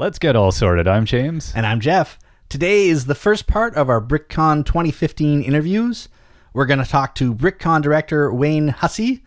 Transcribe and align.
Let's 0.00 0.18
get 0.18 0.34
all 0.34 0.50
sorted. 0.50 0.88
I'm 0.88 1.04
James. 1.04 1.52
And 1.54 1.66
I'm 1.66 1.78
Jeff. 1.78 2.18
Today 2.48 2.88
is 2.88 3.04
the 3.04 3.14
first 3.14 3.46
part 3.46 3.74
of 3.74 3.90
our 3.90 4.00
BrickCon 4.00 4.64
2015 4.64 5.42
interviews. 5.42 6.08
We're 6.54 6.64
going 6.64 6.82
to 6.82 6.88
talk 6.88 7.14
to 7.16 7.34
BrickCon 7.34 7.82
director 7.82 8.32
Wayne 8.32 8.68
Hussey, 8.68 9.22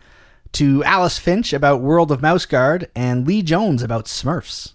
to 0.50 0.82
Alice 0.82 1.16
Finch 1.16 1.52
about 1.52 1.80
World 1.80 2.10
of 2.10 2.22
Mouse 2.22 2.44
Guard, 2.44 2.90
and 2.96 3.24
Lee 3.24 3.40
Jones 3.40 3.84
about 3.84 4.06
Smurfs. 4.06 4.72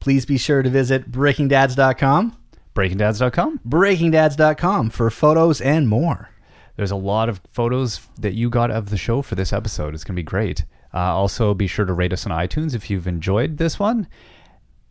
Please 0.00 0.24
be 0.24 0.38
sure 0.38 0.62
to 0.62 0.70
visit 0.70 1.12
breakingdads.com, 1.12 2.37
BreakingDads.com. 2.78 3.60
breakingdads.com 3.66 4.90
for 4.90 5.10
photos 5.10 5.60
and 5.60 5.88
more. 5.88 6.30
There's 6.76 6.92
a 6.92 6.96
lot 6.96 7.28
of 7.28 7.40
photos 7.50 8.00
that 8.20 8.34
you 8.34 8.48
got 8.48 8.70
of 8.70 8.90
the 8.90 8.96
show 8.96 9.20
for 9.20 9.34
this 9.34 9.52
episode. 9.52 9.94
It's 9.94 10.04
going 10.04 10.14
to 10.14 10.20
be 10.20 10.24
great. 10.24 10.64
Uh, 10.94 10.98
also, 10.98 11.54
be 11.54 11.66
sure 11.66 11.84
to 11.84 11.92
rate 11.92 12.12
us 12.12 12.24
on 12.24 12.30
iTunes 12.30 12.76
if 12.76 12.88
you've 12.88 13.08
enjoyed 13.08 13.56
this 13.56 13.80
one. 13.80 14.06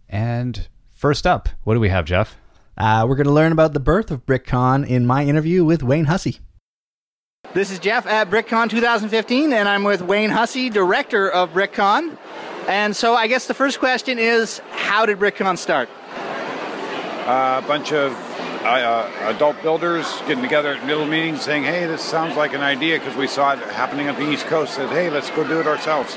And 0.09 0.67
first 0.91 1.25
up, 1.25 1.47
what 1.63 1.75
do 1.75 1.79
we 1.79 1.87
have, 1.87 2.03
Jeff? 2.03 2.35
Uh, 2.77 3.05
we're 3.07 3.15
going 3.15 3.25
to 3.25 3.31
learn 3.31 3.53
about 3.53 3.71
the 3.71 3.79
birth 3.79 4.11
of 4.11 4.25
BrickCon 4.25 4.85
in 4.85 5.07
my 5.07 5.23
interview 5.23 5.63
with 5.63 5.81
Wayne 5.81 6.05
Hussey. 6.05 6.39
This 7.53 7.71
is 7.71 7.79
Jeff 7.79 8.05
at 8.05 8.29
BrickCon 8.29 8.69
2015, 8.69 9.53
and 9.53 9.69
I'm 9.69 9.85
with 9.85 10.01
Wayne 10.01 10.31
Hussey, 10.31 10.69
director 10.69 11.31
of 11.31 11.51
BrickCon. 11.53 12.17
And 12.67 12.93
so 12.93 13.15
I 13.15 13.27
guess 13.27 13.47
the 13.47 13.53
first 13.53 13.79
question 13.79 14.19
is 14.19 14.59
how 14.71 15.05
did 15.05 15.19
BrickCon 15.19 15.57
start? 15.57 15.87
A 17.27 17.63
bunch 17.67 17.91
of 17.91 18.13
uh, 18.63 18.67
uh, 18.69 19.11
adult 19.35 19.61
builders 19.61 20.05
getting 20.27 20.41
together 20.43 20.73
at 20.73 20.85
middle 20.85 21.05
meetings 21.05 21.41
saying, 21.41 21.63
hey, 21.63 21.85
this 21.85 22.01
sounds 22.01 22.35
like 22.35 22.53
an 22.53 22.61
idea 22.61 22.99
because 22.99 23.15
we 23.15 23.27
saw 23.27 23.53
it 23.53 23.59
happening 23.59 24.07
on 24.09 24.15
the 24.15 24.29
East 24.31 24.45
Coast. 24.47 24.73
Said, 24.75 24.89
hey, 24.89 25.09
let's 25.09 25.29
go 25.31 25.47
do 25.47 25.59
it 25.59 25.67
ourselves. 25.67 26.15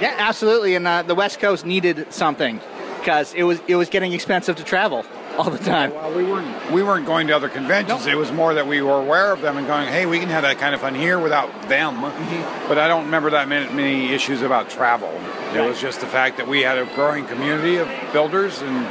Yeah, 0.00 0.14
absolutely. 0.18 0.74
And 0.74 0.86
uh, 0.86 1.02
the 1.02 1.14
West 1.14 1.40
Coast 1.40 1.66
needed 1.66 2.12
something 2.12 2.60
because 3.00 3.34
it 3.34 3.42
was 3.42 3.60
it 3.66 3.74
was 3.76 3.88
getting 3.88 4.12
expensive 4.12 4.56
to 4.56 4.64
travel 4.64 5.04
all 5.36 5.50
the 5.50 5.58
time. 5.58 5.92
Well, 5.92 6.14
we 6.14 6.24
weren't 6.24 6.72
we 6.72 6.82
weren't 6.82 7.06
going 7.06 7.26
to 7.28 7.36
other 7.36 7.48
conventions. 7.48 8.06
Nope. 8.06 8.14
It 8.14 8.16
was 8.16 8.30
more 8.32 8.54
that 8.54 8.66
we 8.66 8.80
were 8.80 8.98
aware 9.00 9.32
of 9.32 9.40
them 9.40 9.56
and 9.56 9.66
going, 9.66 9.88
hey, 9.88 10.06
we 10.06 10.18
can 10.20 10.28
have 10.28 10.42
that 10.42 10.58
kind 10.58 10.74
of 10.74 10.80
fun 10.80 10.94
here 10.94 11.18
without 11.18 11.50
them. 11.68 11.94
Mm-hmm. 11.96 12.68
But 12.68 12.78
I 12.78 12.86
don't 12.88 13.06
remember 13.06 13.30
that 13.30 13.48
many, 13.48 13.72
many 13.72 14.12
issues 14.12 14.42
about 14.42 14.70
travel. 14.70 15.08
It 15.08 15.58
Right. 15.58 15.68
was 15.68 15.80
just 15.80 16.00
the 16.00 16.06
fact 16.06 16.36
that 16.36 16.46
we 16.46 16.60
had 16.62 16.78
a 16.78 16.84
growing 16.94 17.24
community 17.26 17.76
of 17.76 17.88
builders 18.12 18.62
and 18.62 18.84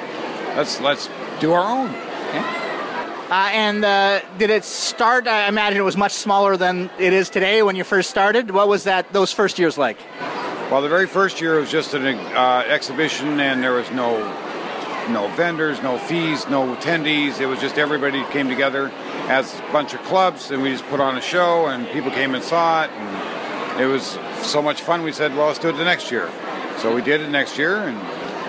let's 0.57 0.79
let's 0.81 1.09
do 1.39 1.53
our 1.53 1.63
own. 1.63 1.89
Uh, 3.29 3.49
and 3.51 3.83
uh, 3.83 4.21
did 4.37 4.49
it 4.49 4.63
start? 4.63 5.27
I 5.27 5.49
imagine 5.49 5.79
it 5.79 5.83
was 5.83 5.97
much 5.97 6.13
smaller 6.13 6.55
than 6.55 6.89
it 6.97 7.11
is 7.11 7.29
today 7.29 7.61
when 7.61 7.75
you 7.75 7.83
first 7.83 8.09
started. 8.09 8.51
What 8.51 8.69
was 8.69 8.85
that? 8.85 9.11
Those 9.11 9.33
first 9.33 9.59
years 9.59 9.77
like? 9.77 9.97
Well, 10.71 10.81
the 10.81 10.87
very 10.87 11.07
first 11.07 11.41
year 11.41 11.59
was 11.59 11.69
just 11.69 11.93
an 11.93 12.05
uh, 12.05 12.63
exhibition, 12.67 13.39
and 13.39 13.61
there 13.61 13.73
was 13.73 13.89
no 13.91 14.17
no 15.09 15.27
vendors, 15.35 15.81
no 15.81 15.97
fees, 15.97 16.47
no 16.49 16.75
attendees. 16.75 17.39
It 17.39 17.45
was 17.45 17.59
just 17.59 17.77
everybody 17.77 18.23
came 18.25 18.49
together 18.49 18.91
as 19.29 19.57
a 19.59 19.71
bunch 19.71 19.93
of 19.93 20.01
clubs, 20.03 20.51
and 20.51 20.61
we 20.61 20.71
just 20.71 20.85
put 20.85 20.99
on 20.99 21.17
a 21.17 21.21
show, 21.21 21.67
and 21.67 21.87
people 21.89 22.11
came 22.11 22.35
and 22.35 22.43
saw 22.43 22.83
it, 22.83 22.91
and 22.91 23.81
it 23.81 23.85
was 23.85 24.17
so 24.41 24.61
much 24.61 24.81
fun. 24.81 25.03
We 25.03 25.11
said, 25.11 25.35
well, 25.35 25.47
let's 25.47 25.59
do 25.59 25.69
it 25.69 25.73
the 25.73 25.85
next 25.85 26.11
year. 26.11 26.29
So 26.79 26.93
we 26.93 27.01
did 27.01 27.21
it 27.21 27.29
next 27.29 27.57
year, 27.57 27.77
and 27.77 27.97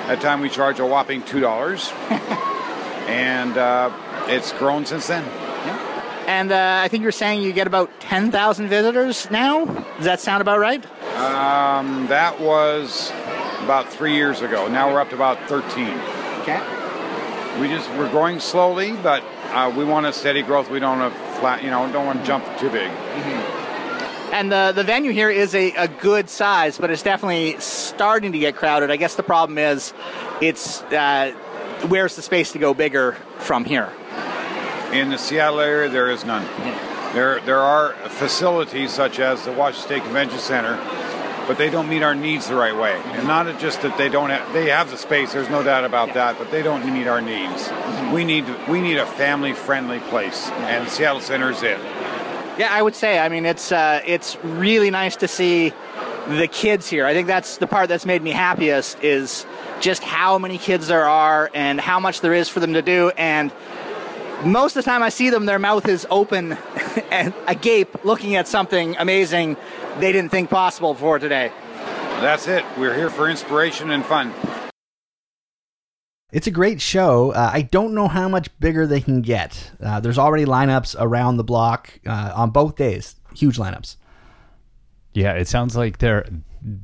that 0.09 0.21
time 0.21 0.41
we 0.41 0.49
charged 0.49 0.81
a 0.81 0.87
whopping 0.87 1.23
two 1.23 1.41
dollars, 1.41 1.93
and 3.09 3.57
uh, 3.57 3.91
it's 4.29 4.53
grown 4.53 4.87
since 4.87 5.09
then. 5.09 5.25
And 6.29 6.53
uh, 6.53 6.81
I 6.85 6.89
think 6.89 7.03
you're 7.03 7.11
saying 7.11 7.43
you 7.43 7.55
get 7.55 7.67
about 7.67 7.91
ten 8.01 8.31
thousand 8.31 8.69
visitors 8.69 9.31
now. 9.31 9.65
Does 9.65 10.05
that 10.05 10.21
sound 10.21 10.43
about 10.43 10.61
right? 10.61 10.85
Um, 11.17 12.07
that 12.09 12.39
was 12.39 13.11
about 13.65 13.89
three 13.89 14.15
years 14.15 14.43
ago. 14.43 14.69
Now 14.69 14.93
we're 14.93 15.01
up 15.01 15.09
to 15.09 15.15
about 15.15 15.49
thirteen. 15.49 15.99
Okay. 16.43 16.61
We 17.59 17.69
just 17.69 17.89
we're 17.93 18.11
growing 18.11 18.41
slowly, 18.41 18.93
but 19.03 19.25
uh, 19.53 19.73
we 19.75 19.85
want 19.85 20.05
a 20.05 20.13
steady 20.13 20.43
growth. 20.43 20.71
We 20.71 20.79
don't 20.79 20.99
want 20.99 21.15
to 21.15 21.21
flat, 21.41 21.65
you 21.65 21.71
know, 21.71 21.91
don't 21.91 22.05
want 22.05 22.21
to 22.21 22.27
jump 22.27 22.45
too 22.59 22.71
big. 22.71 22.91
And 24.31 24.53
the 24.53 24.73
the 24.75 24.85
venue 24.85 25.13
here 25.13 25.31
is 25.31 25.55
a, 25.55 25.73
a 25.73 25.89
good 25.89 26.29
size, 26.29 26.77
but 26.77 26.91
it's 26.91 27.03
definitely 27.03 27.59
starting 27.59 28.33
to 28.33 28.39
get 28.39 28.55
crowded. 28.55 28.91
I 28.91 28.97
guess 28.97 29.15
the 29.15 29.23
problem 29.23 29.57
is, 29.57 29.95
it's 30.43 30.83
uh, 30.83 31.33
where's 31.87 32.17
the 32.17 32.23
space 32.23 32.53
to 32.53 32.59
go 32.59 32.75
bigger 32.75 33.13
from 33.39 33.65
here? 33.65 33.93
In 34.93 35.11
the 35.11 35.19
Seattle 35.19 35.61
area, 35.61 35.89
there 35.89 36.11
is 36.11 36.25
none. 36.25 36.45
There 37.15 37.41
there 37.41 37.61
are 37.61 37.93
facilities 38.09 38.93
such 38.93 39.19
as 39.19 39.45
the 39.45 39.53
Washington 39.53 39.87
State 39.87 40.03
Convention 40.05 40.39
Center, 40.39 40.77
but 41.47 41.59
they 41.59 41.71
don't 41.71 41.89
meet 41.89 42.03
our 42.03 42.15
needs 42.15 42.49
the 42.49 42.55
right 42.55 42.77
way. 42.77 43.01
And 43.13 43.27
not 43.27 43.59
just 43.59 43.83
that 43.83 43.97
they 43.99 44.09
don't 44.09 44.31
have, 44.31 44.53
they 44.53 44.69
have 44.69 44.91
the 44.91 44.97
space. 44.97 45.33
There's 45.33 45.49
no 45.49 45.63
doubt 45.63 45.85
about 45.85 46.15
that, 46.15 46.39
but 46.39 46.51
they 46.51 46.63
don't 46.63 46.85
meet 46.93 47.07
our 47.07 47.21
needs. 47.21 47.71
We 48.13 48.25
need 48.25 48.45
we 48.69 48.81
need 48.81 48.99
a 48.99 49.07
family 49.07 49.53
friendly 49.53 50.01
place, 50.01 50.49
and 50.51 50.89
Seattle 50.89 51.21
Center 51.21 51.51
is 51.51 51.63
it. 51.63 51.79
Yeah, 52.59 52.69
I 52.71 52.83
would 52.83 52.95
say. 52.95 53.19
I 53.19 53.29
mean, 53.29 53.47
it's 53.47 53.73
uh, 53.73 54.03
it's 54.05 54.37
really 54.43 54.91
nice 54.91 55.17
to 55.17 55.29
see 55.29 55.73
the 56.29 56.49
kids 56.49 56.89
here. 56.89 57.07
I 57.07 57.15
think 57.15 57.27
that's 57.27 57.57
the 57.59 57.67
part 57.67 57.89
that's 57.89 58.05
made 58.05 58.23
me 58.23 58.31
happiest 58.31 59.03
is 59.03 59.47
just 59.81 60.03
how 60.03 60.39
many 60.39 60.59
kids 60.59 60.89
there 60.89 61.09
are 61.09 61.51
and 61.55 61.81
how 61.81 62.01
much 62.01 62.21
there 62.21 62.35
is 62.35 62.49
for 62.49 62.61
them 62.61 62.75
to 62.75 62.83
do. 62.83 63.11
And 63.17 63.53
most 64.45 64.77
of 64.77 64.85
the 64.85 64.91
time, 64.91 65.03
I 65.03 65.09
see 65.09 65.31
them, 65.31 65.47
their 65.47 65.59
mouth 65.59 65.89
is 65.89 66.07
open 66.11 66.53
and 67.11 67.35
agape, 67.47 68.05
looking 68.05 68.37
at 68.37 68.49
something 68.49 68.97
amazing 68.97 69.57
they 69.99 70.13
didn't 70.13 70.31
think 70.31 70.51
possible 70.51 70.95
before 70.95 71.19
today. 71.19 71.53
That's 72.21 72.49
it. 72.49 72.65
We're 72.77 72.95
here 72.95 73.11
for 73.11 73.29
inspiration 73.29 73.91
and 73.91 74.05
fun. 74.05 74.33
It's 76.31 76.47
a 76.47 76.51
great 76.51 76.81
show. 76.81 77.33
Uh, 77.33 77.51
I 77.53 77.63
don't 77.63 77.95
know 77.95 78.07
how 78.07 78.29
much 78.29 78.49
bigger 78.61 78.87
they 78.87 79.01
can 79.01 79.23
get. 79.23 79.71
Uh, 79.81 79.99
there's 80.01 80.19
already 80.19 80.45
lineups 80.45 80.95
around 80.99 81.39
the 81.39 81.45
block 81.45 81.99
uh, 82.07 82.33
on 82.35 82.51
both 82.51 82.77
days. 82.77 83.17
Huge 83.35 83.57
lineups. 83.57 83.97
Yeah, 85.19 85.33
it 85.33 85.49
sounds 85.49 85.77
like 85.77 85.99
they're 85.99 86.25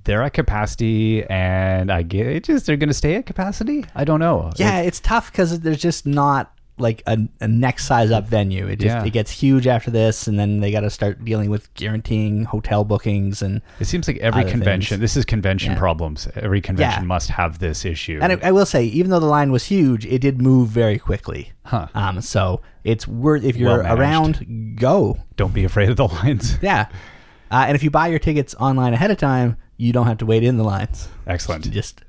they're 0.05 0.23
at 0.23 0.33
capacity, 0.35 1.25
and 1.25 1.91
I 1.91 2.03
get 2.03 2.27
it. 2.27 2.45
Just 2.45 2.67
they're 2.67 2.77
going 2.77 2.89
to 2.89 2.95
stay 2.95 3.17
at 3.17 3.27
capacity. 3.27 3.85
I 3.95 4.05
don't 4.05 4.21
know. 4.21 4.51
Yeah, 4.57 4.81
it's 4.81 5.01
tough 5.01 5.31
because 5.31 5.61
there's 5.61 5.81
just 5.83 6.07
not 6.07 6.51
like 6.77 7.03
a, 7.07 7.17
a 7.41 7.47
next 7.47 7.85
size 7.85 8.11
up 8.11 8.27
venue. 8.29 8.67
It 8.67 8.81
just 8.81 8.97
Yeah. 8.97 9.05
it 9.05 9.11
gets 9.13 9.31
huge 9.31 9.67
after 9.69 9.91
this, 9.93 10.27
and 10.27 10.39
then 10.39 10.59
they 10.61 10.73
got 10.73 10.81
to 10.81 10.91
start 10.91 11.25
dealing 11.25 11.49
with 11.51 11.73
guaranteeing 11.75 12.45
hotel 12.45 12.83
bookings 12.85 13.43
and. 13.43 13.63
It 13.79 13.85
seems 13.87 14.09
like 14.09 14.17
every 14.19 14.45
convention. 14.45 14.97
things. 14.97 15.01
This 15.01 15.17
is 15.17 15.25
convention 15.25 15.73
Yeah. 15.73 15.79
problems. 15.79 16.27
Every 16.35 16.61
convention 16.61 17.03
Yeah. 17.05 17.07
must 17.07 17.31
have 17.31 17.59
this 17.61 17.85
issue. 17.85 18.19
And 18.23 18.33
I, 18.33 18.49
I 18.49 18.53
will 18.53 18.67
say, 18.67 18.85
even 18.87 19.11
though 19.13 19.21
the 19.21 19.27
line 19.27 19.53
was 19.53 19.65
huge, 19.67 20.05
it 20.07 20.21
did 20.21 20.43
move 20.43 20.69
very 20.69 20.99
quickly. 20.99 21.53
Huh. 21.65 21.87
Um, 21.95 22.21
so 22.21 22.61
it's 22.83 23.07
worth 23.07 23.45
if 23.45 23.55
you're 23.57 23.83
Well 23.83 23.97
around, 23.99 24.77
go. 24.77 25.19
don't 25.37 25.55
be 25.55 25.65
afraid 25.65 25.91
of 25.91 25.97
the 25.97 26.09
lines. 26.09 26.59
Yeah, 26.61 26.87
uh, 27.51 27.65
and 27.67 27.75
if 27.77 27.83
you 27.83 27.91
buy 27.91 28.09
your 28.09 28.19
tickets 28.19 28.55
online 28.59 28.95
ahead 28.95 29.11
of 29.11 29.19
time, 29.19 29.57
you 29.77 29.93
don't 29.93 30.07
have 30.07 30.19
to 30.19 30.27
wait 30.27 30.43
in 30.45 30.57
the 30.57 30.65
lines. 30.65 31.09
Excellent. 31.27 31.67
You 31.67 31.73
just 31.73 32.01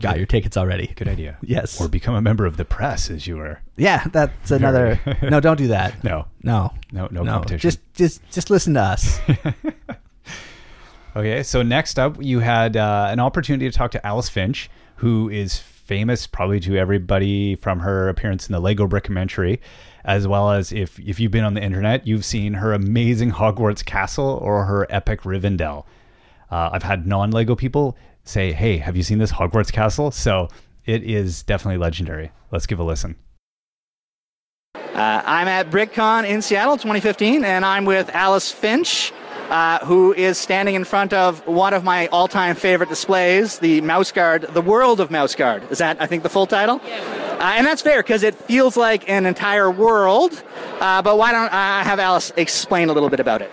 got 0.00 0.16
your 0.16 0.26
tickets 0.26 0.56
already. 0.56 0.88
Good 0.96 1.08
idea. 1.08 1.36
Yes. 1.42 1.80
Or 1.80 1.88
become 1.88 2.14
a 2.14 2.22
member 2.22 2.46
of 2.46 2.56
the 2.56 2.64
press, 2.64 3.10
as 3.10 3.26
you 3.26 3.36
were. 3.36 3.60
Yeah, 3.76 4.04
that's 4.12 4.50
another. 4.50 4.98
no, 5.22 5.38
don't 5.40 5.56
do 5.58 5.68
that. 5.68 6.02
No. 6.02 6.26
No. 6.42 6.72
No, 6.92 7.08
no, 7.10 7.22
No. 7.22 7.32
competition. 7.32 7.60
Just, 7.60 7.80
just, 7.94 8.30
just 8.30 8.50
listen 8.50 8.74
to 8.74 8.80
us. 8.80 9.20
Okay, 11.14 11.42
so 11.42 11.60
next 11.62 11.98
up, 11.98 12.16
you 12.20 12.38
had 12.38 12.74
uh, 12.74 13.08
an 13.10 13.20
opportunity 13.20 13.70
to 13.70 13.76
talk 13.76 13.90
to 13.90 14.06
Alice 14.06 14.30
Finch, 14.30 14.70
who 14.96 15.28
is 15.28 15.58
famous 15.58 16.26
probably 16.26 16.58
to 16.60 16.76
everybody 16.78 17.54
from 17.56 17.80
her 17.80 18.08
appearance 18.08 18.48
in 18.48 18.52
the 18.54 18.60
Lego 18.60 18.86
Brickumentary, 18.86 19.58
as 20.04 20.26
well 20.26 20.50
as 20.50 20.72
if 20.72 20.98
if 20.98 21.20
you've 21.20 21.32
been 21.32 21.44
on 21.44 21.54
the 21.54 21.62
internet, 21.62 22.06
you've 22.06 22.24
seen 22.24 22.54
her 22.54 22.72
amazing 22.72 23.32
Hogwarts 23.32 23.84
castle 23.84 24.38
or 24.42 24.64
her 24.64 24.86
epic 24.90 25.22
Rivendell. 25.22 25.84
Uh, 26.50 26.70
I've 26.72 26.82
had 26.82 27.06
non-Lego 27.06 27.54
people 27.54 27.96
say, 28.24 28.52
"Hey, 28.52 28.78
have 28.78 28.96
you 28.96 29.02
seen 29.02 29.18
this 29.18 29.32
Hogwarts 29.32 29.72
castle?" 29.72 30.10
So 30.10 30.48
it 30.84 31.02
is 31.02 31.42
definitely 31.42 31.78
legendary. 31.78 32.32
Let's 32.50 32.66
give 32.66 32.78
a 32.78 32.84
listen. 32.84 33.16
Uh, 34.74 35.22
I'm 35.24 35.48
at 35.48 35.70
BrickCon 35.70 36.28
in 36.28 36.42
Seattle 36.42 36.76
2015, 36.76 37.44
and 37.44 37.64
I'm 37.64 37.86
with 37.86 38.10
Alice 38.10 38.52
Finch, 38.52 39.10
uh, 39.48 39.78
who 39.86 40.12
is 40.12 40.36
standing 40.36 40.74
in 40.74 40.84
front 40.84 41.14
of 41.14 41.46
one 41.46 41.72
of 41.72 41.82
my 41.82 42.08
all-time 42.08 42.54
favorite 42.56 42.90
displays, 42.90 43.58
the 43.58 43.80
Mouse 43.80 44.12
Guard, 44.12 44.42
the 44.50 44.60
World 44.60 45.00
of 45.00 45.10
Mouse 45.10 45.34
Guard. 45.34 45.62
Is 45.70 45.78
that, 45.78 45.96
I 46.00 46.06
think, 46.06 46.22
the 46.22 46.28
full 46.28 46.46
title? 46.46 46.80
Uh, 47.42 47.54
and 47.56 47.66
that's 47.66 47.82
fair 47.82 48.00
because 48.00 48.22
it 48.22 48.36
feels 48.36 48.76
like 48.76 49.08
an 49.08 49.26
entire 49.26 49.68
world. 49.68 50.44
Uh, 50.78 51.02
but 51.02 51.18
why 51.18 51.32
don't 51.32 51.52
I 51.52 51.82
have 51.82 51.98
Alice 51.98 52.32
explain 52.36 52.88
a 52.88 52.92
little 52.92 53.08
bit 53.08 53.18
about 53.18 53.42
it? 53.42 53.50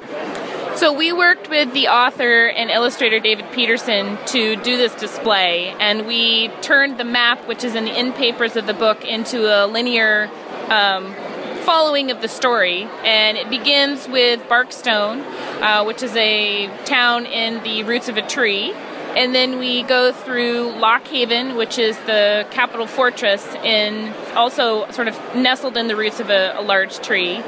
So 0.76 0.94
we 0.94 1.12
worked 1.12 1.50
with 1.50 1.74
the 1.74 1.88
author 1.88 2.50
and 2.50 2.70
illustrator 2.70 3.20
David 3.20 3.52
Petersen 3.52 4.20
to 4.28 4.56
do 4.58 4.78
this 4.78 4.94
display, 4.94 5.70
and 5.80 6.06
we 6.06 6.50
turned 6.62 7.00
the 7.00 7.04
map, 7.04 7.48
which 7.48 7.64
is 7.64 7.74
in 7.74 7.86
the 7.86 8.00
in 8.00 8.14
papers 8.14 8.56
of 8.56 8.68
the 8.68 8.76
book, 8.76 9.04
into 9.04 9.48
a 9.48 9.66
linear 9.66 10.30
um, 10.70 11.16
following 11.64 12.12
of 12.12 12.22
the 12.22 12.28
story, 12.28 12.84
and 13.04 13.38
it 13.38 13.50
begins 13.50 14.08
with 14.08 14.40
Barkstone, 14.48 15.22
uh, 15.62 15.84
which 15.84 16.04
is 16.04 16.16
a 16.16 16.68
town 16.86 17.26
in 17.26 17.64
the 17.64 17.84
roots 17.84 18.08
of 18.08 18.18
a 18.18 18.22
tree. 18.22 18.72
And 19.18 19.34
then 19.34 19.60
we 19.60 19.84
go 19.84 20.12
through 20.12 20.72
Lockhaven, 20.74 21.58
which 21.58 21.78
is 21.78 21.98
the 22.00 22.48
capital 22.52 22.86
fortress, 22.86 23.46
and 23.64 24.14
also 24.36 24.90
sort 24.92 25.08
of 25.08 25.18
nestled 25.36 25.78
in 25.78 25.88
the 25.88 25.96
roots 25.96 26.20
of 26.20 26.30
a, 26.30 26.54
a 26.58 26.62
large 26.62 27.00
tree. 27.00 27.42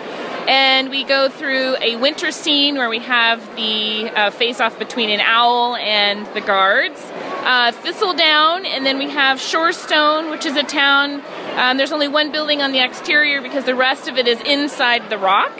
And 0.47 0.89
we 0.89 1.03
go 1.03 1.29
through 1.29 1.77
a 1.79 1.97
winter 1.97 2.31
scene 2.31 2.75
where 2.75 2.89
we 2.89 2.99
have 2.99 3.55
the 3.55 4.09
uh, 4.09 4.31
face 4.31 4.59
off 4.59 4.77
between 4.79 5.11
an 5.11 5.19
owl 5.19 5.75
and 5.75 6.25
the 6.33 6.41
guards. 6.41 6.99
Uh, 7.43 7.71
Thistledown, 7.71 8.65
and 8.65 8.85
then 8.85 8.97
we 8.97 9.09
have 9.09 9.37
Shorestone, 9.37 10.31
which 10.31 10.45
is 10.45 10.55
a 10.55 10.63
town. 10.63 11.21
Um, 11.55 11.77
there's 11.77 11.91
only 11.91 12.07
one 12.07 12.31
building 12.31 12.61
on 12.61 12.71
the 12.71 12.83
exterior 12.83 13.41
because 13.41 13.65
the 13.65 13.75
rest 13.75 14.07
of 14.07 14.17
it 14.17 14.27
is 14.27 14.41
inside 14.41 15.09
the 15.09 15.17
rock. 15.17 15.51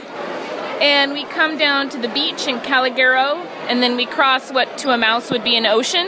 And 0.81 1.13
we 1.13 1.25
come 1.25 1.59
down 1.59 1.89
to 1.89 1.99
the 1.99 2.07
beach 2.07 2.47
in 2.47 2.59
Calogero, 2.59 3.45
and 3.69 3.83
then 3.83 3.95
we 3.95 4.07
cross 4.07 4.51
what 4.51 4.79
to 4.79 4.89
a 4.89 4.97
mouse 4.97 5.29
would 5.29 5.43
be 5.43 5.55
an 5.55 5.67
ocean, 5.67 6.07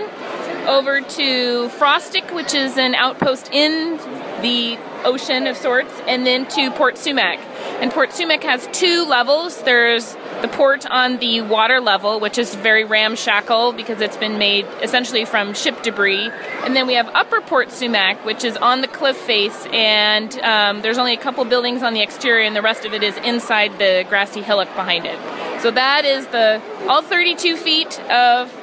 over 0.67 0.99
to 0.99 1.69
Frostick, 1.77 2.33
which 2.33 2.55
is 2.55 2.75
an 2.77 2.95
outpost 2.95 3.51
in 3.51 3.97
the 4.41 4.79
ocean 5.05 5.47
of 5.47 5.57
sorts, 5.57 5.91
and 6.07 6.25
then 6.25 6.47
to 6.49 6.71
Port 6.71 6.97
Sumac. 6.97 7.39
And 7.81 7.91
Port 7.91 8.13
Sumac 8.13 8.43
has 8.43 8.67
two 8.71 9.05
levels. 9.05 9.61
There's 9.63 10.15
the 10.41 10.47
port 10.47 10.85
on 10.85 11.17
the 11.17 11.41
water 11.41 11.79
level, 11.79 12.19
which 12.19 12.37
is 12.37 12.53
very 12.55 12.83
ramshackle 12.83 13.73
because 13.73 14.01
it's 14.01 14.17
been 14.17 14.37
made 14.37 14.65
essentially 14.81 15.25
from 15.25 15.53
ship 15.53 15.81
debris. 15.83 16.29
And 16.63 16.75
then 16.75 16.87
we 16.87 16.93
have 16.93 17.09
Upper 17.13 17.41
Port 17.41 17.71
Sumac, 17.71 18.23
which 18.25 18.43
is 18.43 18.57
on 18.57 18.81
the 18.81 18.87
cliff 18.87 19.17
face, 19.17 19.65
and 19.71 20.37
um, 20.39 20.81
there's 20.81 20.97
only 20.97 21.13
a 21.13 21.17
couple 21.17 21.43
buildings 21.45 21.83
on 21.83 21.93
the 21.93 22.01
exterior, 22.01 22.45
and 22.45 22.55
the 22.55 22.61
rest 22.61 22.85
of 22.85 22.93
it 22.93 23.03
is 23.03 23.17
inside 23.17 23.77
the 23.79 24.05
grassy 24.09 24.41
hillock 24.41 24.73
behind 24.75 25.05
it. 25.05 25.17
So 25.61 25.71
that 25.71 26.03
is 26.05 26.27
the 26.27 26.61
all 26.87 27.01
32 27.01 27.55
feet 27.55 27.99
of 28.09 28.53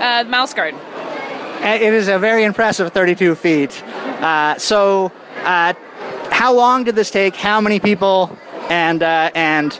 uh, 0.00 0.24
Mouse 0.28 0.54
Guard. 0.54 0.74
It 1.60 1.92
is 1.94 2.08
a 2.08 2.18
very 2.18 2.44
impressive 2.44 2.92
32 2.92 3.34
feet. 3.34 3.82
Uh, 3.82 4.56
so, 4.58 5.10
uh, 5.44 5.74
how 6.36 6.52
long 6.52 6.84
did 6.84 6.94
this 6.94 7.10
take? 7.10 7.34
How 7.34 7.60
many 7.62 7.80
people? 7.80 8.36
And 8.68 9.02
uh, 9.02 9.30
and 9.34 9.78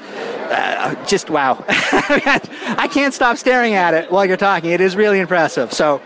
uh, 0.50 0.94
just 1.06 1.29
wow! 1.29 1.62
I 1.69 2.88
can't 2.91 3.12
stop 3.12 3.37
staring 3.37 3.75
at 3.75 3.93
it 3.94 4.11
while 4.11 4.25
you're 4.25 4.37
talking. 4.37 4.70
It 4.70 4.81
is 4.81 4.97
really 4.97 5.19
impressive. 5.20 5.73
So, 5.73 6.00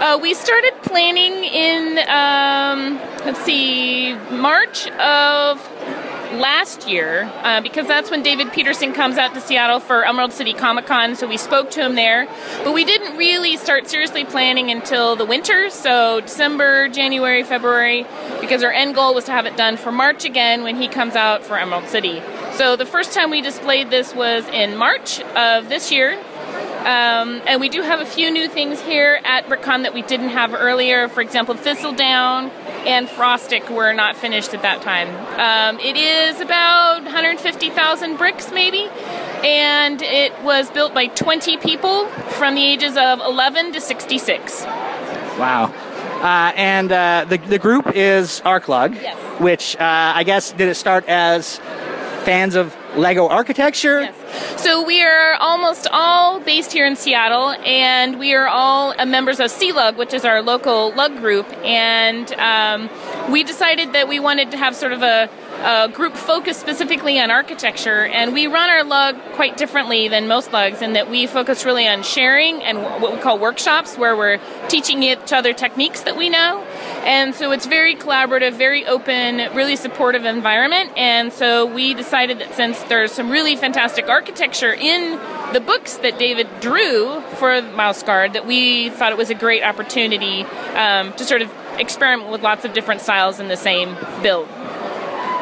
Uh, 0.00 0.18
we 0.22 0.32
started 0.32 0.72
planning 0.82 1.44
in, 1.44 1.98
um, 2.08 2.96
let's 3.26 3.42
see, 3.42 4.14
March 4.30 4.86
of 4.92 5.60
last 6.32 6.88
year, 6.88 7.30
uh, 7.42 7.60
because 7.60 7.86
that's 7.86 8.10
when 8.10 8.22
David 8.22 8.52
Petersen 8.52 8.92
comes 8.92 9.18
out 9.18 9.34
to 9.34 9.40
Seattle 9.40 9.80
for 9.80 10.04
Emerald 10.04 10.32
City 10.32 10.52
Comic 10.52 10.86
Con. 10.86 11.16
So 11.16 11.26
we 11.26 11.36
spoke 11.36 11.70
to 11.72 11.84
him 11.84 11.94
there, 11.94 12.26
but 12.64 12.72
we 12.72 12.84
didn't 12.84 13.16
really 13.16 13.56
start 13.56 13.88
seriously 13.88 14.24
planning 14.24 14.70
until 14.70 15.16
the 15.16 15.24
winter. 15.24 15.70
So 15.70 16.20
December, 16.20 16.88
January, 16.88 17.42
February, 17.42 18.06
because 18.40 18.62
our 18.62 18.72
end 18.72 18.94
goal 18.94 19.14
was 19.14 19.24
to 19.24 19.32
have 19.32 19.46
it 19.46 19.56
done 19.56 19.76
for 19.76 19.92
March 19.92 20.24
again 20.24 20.62
when 20.62 20.76
he 20.76 20.88
comes 20.88 21.16
out 21.16 21.44
for 21.44 21.58
Emerald 21.58 21.88
City. 21.88 22.22
So 22.52 22.76
the 22.76 22.86
first 22.86 23.12
time 23.12 23.30
we 23.30 23.40
displayed 23.40 23.90
this 23.90 24.14
was 24.14 24.46
in 24.48 24.76
March 24.76 25.20
of 25.20 25.68
this 25.68 25.90
year. 25.90 26.22
Um, 26.80 27.42
and 27.46 27.60
we 27.60 27.68
do 27.68 27.82
have 27.82 28.00
a 28.00 28.06
few 28.06 28.30
new 28.30 28.48
things 28.48 28.80
here 28.80 29.20
at 29.24 29.46
BrickCon 29.46 29.82
that 29.82 29.92
we 29.92 30.00
didn't 30.02 30.30
have 30.30 30.54
earlier. 30.54 31.08
For 31.08 31.20
example, 31.20 31.54
Thistledown 31.54 32.50
and 32.86 33.06
Frostick 33.06 33.68
were 33.70 33.92
not 33.92 34.16
finished 34.16 34.54
at 34.54 34.62
that 34.62 34.80
time. 34.80 35.08
Um, 35.38 35.78
it 35.80 35.96
is 35.96 36.40
about 36.40 37.02
150,000 37.04 38.16
bricks, 38.16 38.50
maybe, 38.50 38.88
and 39.44 40.00
it 40.00 40.32
was 40.42 40.70
built 40.70 40.94
by 40.94 41.08
20 41.08 41.58
people 41.58 42.06
from 42.06 42.54
the 42.54 42.64
ages 42.64 42.96
of 42.96 43.20
11 43.20 43.72
to 43.72 43.80
66. 43.80 44.62
wow. 44.64 45.72
Uh, 46.22 46.52
and 46.54 46.92
uh, 46.92 47.24
the 47.28 47.38
the 47.38 47.58
group 47.58 47.92
is 47.94 48.42
Arklug, 48.44 48.94
Yes. 48.94 49.16
which 49.40 49.74
uh, 49.76 50.12
I 50.14 50.22
guess 50.22 50.52
did 50.52 50.68
it 50.68 50.74
start 50.74 51.06
as 51.08 51.56
fans 52.26 52.56
of 52.56 52.76
Lego 52.96 53.28
architecture? 53.28 54.02
Yes. 54.02 54.62
So 54.62 54.84
we 54.84 55.02
are 55.02 55.34
almost 55.34 55.88
all 55.90 56.40
based 56.40 56.72
here 56.72 56.86
in 56.86 56.96
Seattle, 56.96 57.50
and 57.64 58.18
we 58.18 58.34
are 58.34 58.46
all 58.46 58.94
uh, 58.98 59.06
members 59.06 59.40
of 59.40 59.50
SEALUG, 59.50 59.96
which 59.96 60.12
is 60.12 60.24
our 60.24 60.42
local 60.42 60.92
lug 60.94 61.16
group. 61.16 61.46
And 61.64 62.32
um, 62.34 62.90
we 63.32 63.42
decided 63.42 63.92
that 63.92 64.08
we 64.08 64.20
wanted 64.20 64.50
to 64.50 64.56
have 64.56 64.76
sort 64.76 64.92
of 64.92 65.02
a, 65.02 65.30
a 65.60 65.88
group 65.88 66.16
focused 66.16 66.60
specifically 66.60 67.18
on 67.20 67.30
architecture, 67.30 68.04
and 68.06 68.32
we 68.32 68.46
run 68.46 68.70
our 68.70 68.84
lug 68.84 69.16
quite 69.34 69.56
differently 69.56 70.08
than 70.08 70.26
most 70.26 70.52
lugs 70.52 70.82
in 70.82 70.94
that 70.94 71.10
we 71.10 71.26
focus 71.26 71.64
really 71.64 71.86
on 71.86 72.02
sharing 72.02 72.62
and 72.62 72.82
what 73.02 73.12
we 73.12 73.18
call 73.18 73.38
workshops, 73.38 73.96
where 73.96 74.16
we're 74.16 74.40
teaching 74.68 75.02
each 75.02 75.32
other 75.32 75.52
techniques 75.52 76.02
that 76.02 76.16
we 76.16 76.28
know. 76.30 76.62
And 77.04 77.34
so 77.34 77.50
it's 77.52 77.66
very 77.66 77.94
collaborative, 77.94 78.54
very 78.54 78.86
open, 78.86 79.54
really 79.54 79.76
supportive 79.76 80.24
environment. 80.24 80.92
And 80.96 81.32
so 81.32 81.66
we 81.66 81.94
decided 81.94 82.38
that 82.38 82.54
since 82.54 82.80
there's 82.84 83.12
some 83.12 83.30
really 83.30 83.56
fantastic 83.56 84.08
architecture 84.08 84.72
in 84.72 85.18
the 85.52 85.60
books 85.60 85.96
that 85.98 86.18
David 86.18 86.48
drew 86.60 87.20
for 87.36 87.60
Mouse 87.62 88.02
Guard, 88.02 88.32
that 88.32 88.46
we 88.46 88.90
thought 88.90 89.12
it 89.12 89.18
was 89.18 89.30
a 89.30 89.34
great 89.34 89.62
opportunity 89.62 90.42
um, 90.74 91.12
to 91.14 91.24
sort 91.24 91.42
of 91.42 91.52
experiment 91.78 92.30
with 92.30 92.42
lots 92.42 92.64
of 92.64 92.72
different 92.72 93.00
styles 93.00 93.40
in 93.40 93.48
the 93.48 93.56
same 93.56 93.96
build. 94.22 94.48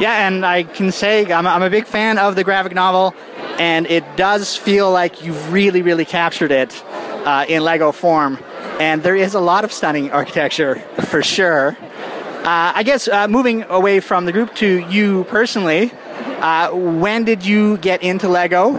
Yeah, 0.00 0.28
and 0.28 0.46
I 0.46 0.62
can 0.62 0.92
say 0.92 1.30
I'm, 1.32 1.46
I'm 1.46 1.62
a 1.62 1.70
big 1.70 1.86
fan 1.86 2.18
of 2.18 2.36
the 2.36 2.44
graphic 2.44 2.72
novel, 2.72 3.14
and 3.58 3.84
it 3.86 4.04
does 4.16 4.56
feel 4.56 4.92
like 4.92 5.24
you've 5.24 5.52
really, 5.52 5.82
really 5.82 6.04
captured 6.04 6.52
it 6.52 6.84
uh, 7.26 7.44
in 7.48 7.64
Lego 7.64 7.90
form. 7.90 8.38
And 8.78 9.02
there 9.02 9.16
is 9.16 9.34
a 9.34 9.40
lot 9.40 9.64
of 9.64 9.72
stunning 9.72 10.12
architecture 10.12 10.76
for 11.06 11.20
sure. 11.20 11.76
Uh, 11.80 12.72
I 12.76 12.84
guess 12.84 13.08
uh, 13.08 13.26
moving 13.26 13.64
away 13.64 13.98
from 13.98 14.24
the 14.24 14.32
group 14.32 14.54
to 14.56 14.78
you 14.88 15.24
personally, 15.24 15.92
uh, 16.38 16.70
when 16.70 17.24
did 17.24 17.44
you 17.44 17.76
get 17.78 18.00
into 18.02 18.28
Lego, 18.28 18.76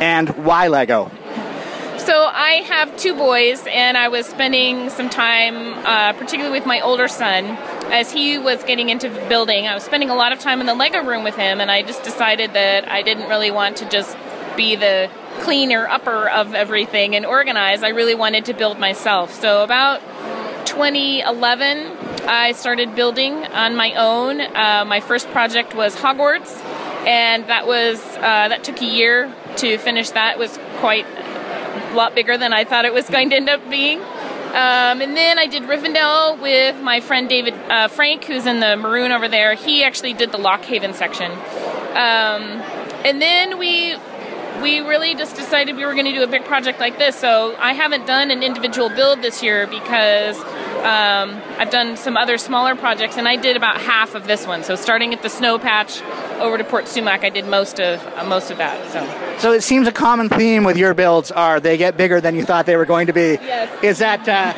and 0.00 0.28
why 0.44 0.68
Lego? 0.68 1.10
So 1.96 2.26
I 2.26 2.62
have 2.68 2.94
two 2.98 3.14
boys, 3.14 3.66
and 3.66 3.96
I 3.96 4.08
was 4.08 4.26
spending 4.26 4.90
some 4.90 5.08
time, 5.08 5.74
uh, 5.86 6.12
particularly 6.12 6.58
with 6.58 6.66
my 6.66 6.80
older 6.80 7.08
son, 7.08 7.56
as 7.90 8.12
he 8.12 8.38
was 8.38 8.62
getting 8.64 8.88
into 8.88 9.08
building. 9.28 9.66
I 9.66 9.74
was 9.74 9.82
spending 9.82 10.10
a 10.10 10.14
lot 10.14 10.32
of 10.32 10.38
time 10.38 10.60
in 10.60 10.66
the 10.66 10.74
Lego 10.74 11.02
room 11.02 11.24
with 11.24 11.36
him, 11.36 11.60
and 11.60 11.70
I 11.70 11.82
just 11.82 12.02
decided 12.02 12.52
that 12.52 12.90
I 12.90 13.02
didn't 13.02 13.28
really 13.28 13.50
want 13.50 13.76
to 13.78 13.88
just 13.88 14.16
be 14.56 14.76
the 14.76 15.10
cleaner 15.40 15.86
upper 15.86 16.28
of 16.28 16.54
everything 16.54 17.14
and 17.14 17.24
organize. 17.24 17.82
I 17.82 17.88
really 17.88 18.14
wanted 18.14 18.44
to 18.46 18.54
build 18.54 18.78
myself. 18.78 19.32
So 19.32 19.62
about 19.62 20.00
2011, 20.66 21.96
I 22.26 22.52
started 22.52 22.94
building 22.94 23.34
on 23.46 23.76
my 23.76 23.94
own. 23.94 24.40
Uh, 24.40 24.84
my 24.86 25.00
first 25.00 25.28
project 25.28 25.74
was 25.74 25.94
Hogwarts, 25.96 26.54
and 27.06 27.46
that 27.46 27.66
was 27.66 28.00
uh, 28.16 28.48
that 28.48 28.64
took 28.64 28.82
a 28.82 28.84
year 28.84 29.32
to 29.56 29.78
finish. 29.78 30.10
That 30.10 30.34
It 30.34 30.38
was 30.38 30.58
quite 30.78 31.06
a 31.06 31.94
lot 31.94 32.14
bigger 32.14 32.36
than 32.36 32.52
I 32.52 32.64
thought 32.64 32.84
it 32.84 32.92
was 32.92 33.08
going 33.08 33.30
to 33.30 33.36
end 33.36 33.48
up 33.48 33.68
being. 33.70 34.00
Um, 34.48 35.02
and 35.02 35.16
then 35.16 35.38
I 35.38 35.46
did 35.46 35.64
Rivendell 35.64 36.40
with 36.40 36.80
my 36.80 37.00
friend 37.00 37.28
David 37.28 37.54
uh, 37.54 37.88
Frank, 37.88 38.24
who's 38.24 38.46
in 38.46 38.60
the 38.60 38.76
maroon 38.76 39.12
over 39.12 39.28
there. 39.28 39.54
He 39.54 39.84
actually 39.84 40.14
did 40.14 40.32
the 40.32 40.38
Lockhaven 40.38 40.94
section. 40.94 41.30
Um, 41.30 42.62
and 43.04 43.20
then 43.20 43.58
we 43.58 43.96
we 44.62 44.80
really 44.80 45.14
just 45.14 45.36
decided 45.36 45.76
we 45.76 45.84
were 45.84 45.94
going 45.94 46.06
to 46.06 46.12
do 46.12 46.22
a 46.22 46.26
big 46.26 46.44
project 46.44 46.80
like 46.80 46.98
this. 46.98 47.16
So 47.16 47.56
I 47.58 47.72
haven't 47.72 48.06
done 48.06 48.30
an 48.30 48.42
individual 48.42 48.88
build 48.88 49.22
this 49.22 49.42
year 49.42 49.66
because 49.66 50.36
um, 50.38 51.40
I've 51.58 51.70
done 51.70 51.96
some 51.96 52.16
other 52.16 52.38
smaller 52.38 52.74
projects, 52.74 53.16
and 53.16 53.28
I 53.28 53.36
did 53.36 53.56
about 53.56 53.80
half 53.80 54.14
of 54.14 54.26
this 54.26 54.46
one. 54.46 54.64
So 54.64 54.76
starting 54.76 55.12
at 55.12 55.22
the 55.22 55.30
snow 55.30 55.58
patch 55.58 56.02
over 56.40 56.58
to 56.58 56.64
Port 56.64 56.86
Sumac, 56.86 57.24
I 57.24 57.30
did 57.30 57.46
most 57.46 57.80
of 57.80 58.04
uh, 58.16 58.24
most 58.24 58.50
of 58.50 58.58
that. 58.58 58.92
So. 58.92 59.38
So 59.38 59.52
it 59.52 59.62
seems 59.62 59.86
a 59.86 59.92
common 59.92 60.28
theme 60.28 60.64
with 60.64 60.76
your 60.76 60.94
builds 60.94 61.30
are 61.30 61.60
they 61.60 61.76
get 61.76 61.96
bigger 61.96 62.20
than 62.20 62.34
you 62.34 62.44
thought 62.44 62.66
they 62.66 62.76
were 62.76 62.86
going 62.86 63.06
to 63.06 63.12
be. 63.12 63.38
Yes. 63.40 63.84
Is 63.84 63.98
that 63.98 64.28
uh, 64.28 64.54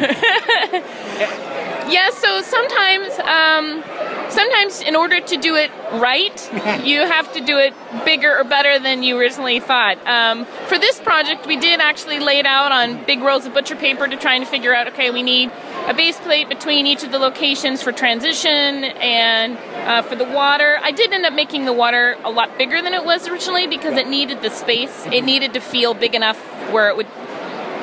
Yes, 1.91 2.17
so 2.19 2.41
sometimes, 2.41 3.19
um, 3.19 3.83
sometimes 4.31 4.81
in 4.81 4.97
order 4.97 5.21
to 5.21 5.37
do 5.37 5.57
it 5.57 5.71
right, 5.93 6.85
you 6.85 7.01
have 7.01 7.33
to 7.35 7.41
do 7.41 7.59
it 7.59 7.75
bigger 8.05 8.39
or 8.39 8.45
better 8.45 8.79
than 8.79 9.03
you 9.03 9.19
originally 9.19 9.61
thought. 9.61 9.99
Um, 10.07 10.45
for 10.67 10.79
this 10.79 11.01
project, 11.01 11.47
we 11.47 11.57
did 11.57 11.81
actually 11.81 12.19
lay 12.21 12.39
it 12.39 12.47
out 12.47 12.73
on 12.73 13.05
big 13.05 13.21
rolls 13.21 13.47
of 13.47 13.55
butcher 13.55 13.77
paper 13.77 14.07
to 14.07 14.17
try 14.17 14.35
and 14.35 14.47
figure 14.47 14.75
out, 14.75 14.89
okay, 14.89 15.11
we 15.11 15.23
need 15.23 15.51
a 15.87 15.95
base 15.95 16.19
plate 16.21 16.49
between 16.49 16.87
each 16.87 17.03
of 17.03 17.11
the 17.11 17.19
locations 17.19 17.83
for 17.83 17.93
transition 17.93 18.85
and 18.85 19.59
uh, 19.89 20.03
for 20.03 20.17
the 20.17 20.25
water. 20.25 20.79
I 20.83 20.93
did 20.93 21.13
end 21.13 21.27
up 21.27 21.33
making 21.33 21.65
the 21.65 21.73
water 21.73 22.17
a 22.25 22.31
lot 22.31 22.57
bigger 22.59 22.81
than 22.83 22.95
it 22.95 23.05
was 23.05 23.29
originally 23.29 23.67
because 23.67 23.97
it 23.97 24.09
needed 24.09 24.43
the 24.43 24.51
space. 24.51 25.07
It 25.07 25.23
needed 25.25 25.55
to 25.55 25.61
feel 25.61 25.95
big 25.95 26.15
enough 26.15 26.39
where 26.71 26.89
it 26.89 26.97
would 26.97 27.09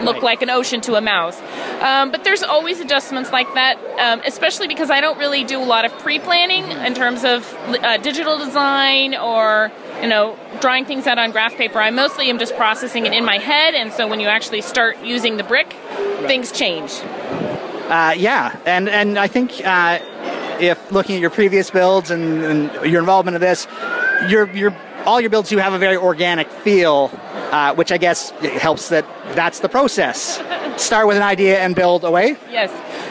look 0.04 0.16
Right. 0.16 0.24
like 0.24 0.42
an 0.42 0.50
ocean 0.50 0.82
to 0.82 0.96
a 0.96 1.02
mouse. 1.02 1.40
Um, 1.82 2.12
but 2.12 2.24
there's 2.24 2.44
always 2.44 2.80
adjustments 2.80 3.32
like 3.32 3.52
that, 3.54 3.78
um, 4.00 4.22
especially 4.26 4.68
because 4.68 4.90
I 4.90 5.02
don't 5.02 5.18
really 5.18 5.44
do 5.44 5.60
a 5.60 5.64
lot 5.66 5.86
of 5.86 5.92
pre-planning 6.00 6.64
in 6.86 6.94
terms 6.94 7.24
of 7.24 7.52
uh, 7.70 7.98
digital 7.98 8.38
design 8.38 9.16
or 9.16 9.72
you 10.02 10.08
know 10.08 10.38
drawing 10.62 10.86
things 10.86 11.08
out 11.08 11.18
on 11.18 11.32
graph 11.32 11.56
paper. 11.56 11.80
I 11.80 11.90
mostly 11.92 12.30
am 12.30 12.40
just 12.40 12.56
processing 12.56 13.06
it 13.06 13.14
in 13.14 13.26
my 13.26 13.38
head, 13.38 13.74
and 13.76 13.92
so 13.92 14.08
when 14.08 14.20
you 14.20 14.28
actually 14.28 14.62
start 14.62 14.98
using 15.04 15.38
the 15.38 15.44
brick, 15.44 15.74
things 16.28 16.52
change. 16.52 16.92
Uh, 17.90 18.14
yeah, 18.18 18.56
and 18.66 18.90
and 18.90 19.18
I 19.18 19.28
think 19.28 19.66
uh, 19.66 20.00
if 20.60 20.92
looking 20.92 21.16
at 21.16 21.22
your 21.22 21.30
previous 21.30 21.70
builds 21.72 22.12
and, 22.12 22.44
and 22.44 22.92
your 22.92 23.00
involvement 23.00 23.36
in 23.36 23.42
this, 23.42 23.66
your 24.28 24.50
your 24.54 24.76
all 25.08 25.22
your 25.22 25.30
builds 25.30 25.50
do 25.50 25.58
have 25.58 25.74
a 25.74 25.80
very 25.80 25.96
organic 25.96 26.52
feel, 26.52 27.10
uh, 27.52 27.74
which 27.74 27.92
I 27.92 27.98
guess 27.98 28.32
helps 28.60 28.90
that 28.90 29.06
that's 29.34 29.62
the 29.62 29.70
process. 29.70 30.36
Start 30.76 31.08
with 31.08 31.18
an 31.18 31.24
idea 31.24 31.60
and 31.60 31.74
build 31.74 32.04
away. 32.04 32.38
Yes. 32.52 32.70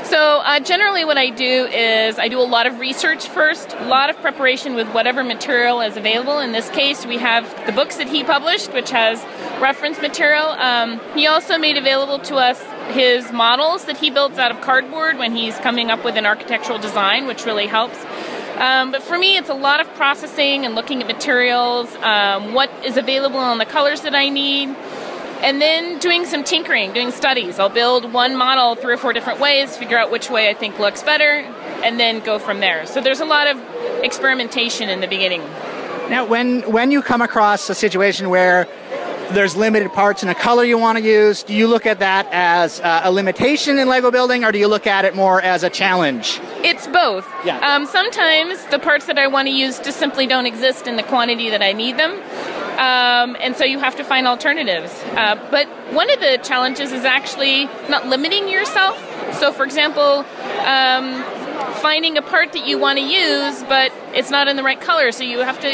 So 0.08 0.40
uh, 0.44 0.60
generally, 0.60 1.04
what 1.04 1.18
I 1.18 1.30
do 1.30 1.66
is 1.66 2.18
I 2.18 2.28
do 2.28 2.38
a 2.38 2.42
lot 2.42 2.66
of 2.66 2.78
research 2.78 3.26
first, 3.26 3.72
a 3.72 3.86
lot 3.86 4.08
of 4.08 4.16
preparation 4.18 4.74
with 4.74 4.86
whatever 4.90 5.24
material 5.24 5.80
is 5.80 5.96
available. 5.96 6.38
In 6.38 6.52
this 6.52 6.70
case, 6.70 7.04
we 7.04 7.18
have 7.18 7.44
the 7.66 7.72
books 7.72 7.96
that 7.96 8.08
he 8.08 8.22
published, 8.22 8.72
which 8.72 8.90
has 8.90 9.24
reference 9.60 10.00
material. 10.00 10.44
Um, 10.44 11.00
he 11.14 11.26
also 11.26 11.58
made 11.58 11.76
available 11.76 12.20
to 12.20 12.36
us 12.36 12.62
his 12.94 13.32
models 13.32 13.86
that 13.86 13.96
he 13.96 14.10
builds 14.10 14.38
out 14.38 14.52
of 14.52 14.60
cardboard 14.60 15.18
when 15.18 15.34
he's 15.34 15.56
coming 15.58 15.90
up 15.90 16.04
with 16.04 16.16
an 16.16 16.26
architectural 16.26 16.78
design, 16.78 17.26
which 17.26 17.44
really 17.44 17.66
helps. 17.66 17.98
Um, 18.58 18.90
but 18.90 19.02
for 19.02 19.18
me, 19.18 19.36
it's 19.36 19.50
a 19.50 19.54
lot 19.54 19.80
of 19.80 19.86
processing 19.94 20.64
and 20.64 20.74
looking 20.74 21.02
at 21.02 21.06
materials, 21.06 21.94
um, 21.96 22.54
what 22.54 22.70
is 22.84 22.96
available 22.96 23.38
on 23.38 23.58
the 23.58 23.66
colors 23.66 24.00
that 24.00 24.14
I 24.14 24.30
need, 24.30 24.68
and 25.42 25.60
then 25.60 25.98
doing 25.98 26.24
some 26.24 26.42
tinkering, 26.42 26.94
doing 26.94 27.10
studies. 27.10 27.58
I'll 27.58 27.68
build 27.68 28.12
one 28.12 28.34
model 28.34 28.74
three 28.74 28.94
or 28.94 28.96
four 28.96 29.12
different 29.12 29.40
ways, 29.40 29.76
figure 29.76 29.98
out 29.98 30.10
which 30.10 30.30
way 30.30 30.48
I 30.48 30.54
think 30.54 30.78
looks 30.78 31.02
better, 31.02 31.44
and 31.84 32.00
then 32.00 32.20
go 32.20 32.38
from 32.38 32.60
there. 32.60 32.86
So 32.86 33.02
there's 33.02 33.20
a 33.20 33.26
lot 33.26 33.46
of 33.46 33.60
experimentation 34.02 34.88
in 34.88 35.00
the 35.00 35.06
beginning. 35.06 35.42
Now, 36.08 36.24
when 36.24 36.62
when 36.70 36.90
you 36.90 37.02
come 37.02 37.20
across 37.20 37.68
a 37.68 37.74
situation 37.74 38.30
where 38.30 38.68
there's 39.30 39.56
limited 39.56 39.92
parts 39.92 40.22
and 40.22 40.30
a 40.30 40.34
color 40.34 40.64
you 40.64 40.78
want 40.78 40.98
to 40.98 41.04
use, 41.04 41.42
do 41.42 41.54
you 41.54 41.66
look 41.66 41.86
at 41.86 41.98
that 41.98 42.28
as 42.32 42.80
uh, 42.80 43.02
a 43.04 43.12
limitation 43.12 43.78
in 43.78 43.88
Lego 43.88 44.10
building, 44.10 44.44
or 44.44 44.52
do 44.52 44.58
you 44.58 44.68
look 44.68 44.86
at 44.86 45.04
it 45.04 45.14
more 45.14 45.40
as 45.40 45.62
a 45.62 45.70
challenge? 45.70 46.40
It's 46.62 46.86
both. 46.86 47.26
Yeah. 47.44 47.58
Um, 47.58 47.86
sometimes 47.86 48.64
the 48.66 48.78
parts 48.78 49.06
that 49.06 49.18
I 49.18 49.26
want 49.26 49.48
to 49.48 49.54
use 49.54 49.78
just 49.78 49.98
simply 49.98 50.26
don't 50.26 50.46
exist 50.46 50.86
in 50.86 50.96
the 50.96 51.02
quantity 51.02 51.50
that 51.50 51.62
I 51.62 51.72
need 51.72 51.98
them. 51.98 52.12
Um, 52.78 53.36
and 53.40 53.56
so 53.56 53.64
you 53.64 53.78
have 53.78 53.96
to 53.96 54.04
find 54.04 54.26
alternatives. 54.26 54.92
Uh, 55.16 55.36
but 55.50 55.66
one 55.92 56.10
of 56.10 56.20
the 56.20 56.38
challenges 56.44 56.92
is 56.92 57.04
actually 57.04 57.64
not 57.88 58.06
limiting 58.06 58.48
yourself. 58.48 58.98
So, 59.38 59.52
for 59.52 59.64
example, 59.64 60.24
um, 60.66 61.24
finding 61.80 62.16
a 62.16 62.22
part 62.22 62.52
that 62.52 62.66
you 62.66 62.78
want 62.78 62.98
to 62.98 63.04
use, 63.04 63.62
but 63.64 63.92
it's 64.14 64.30
not 64.30 64.48
in 64.48 64.56
the 64.56 64.62
right 64.62 64.80
color. 64.80 65.12
So 65.12 65.24
you 65.24 65.40
have 65.40 65.60
to. 65.60 65.68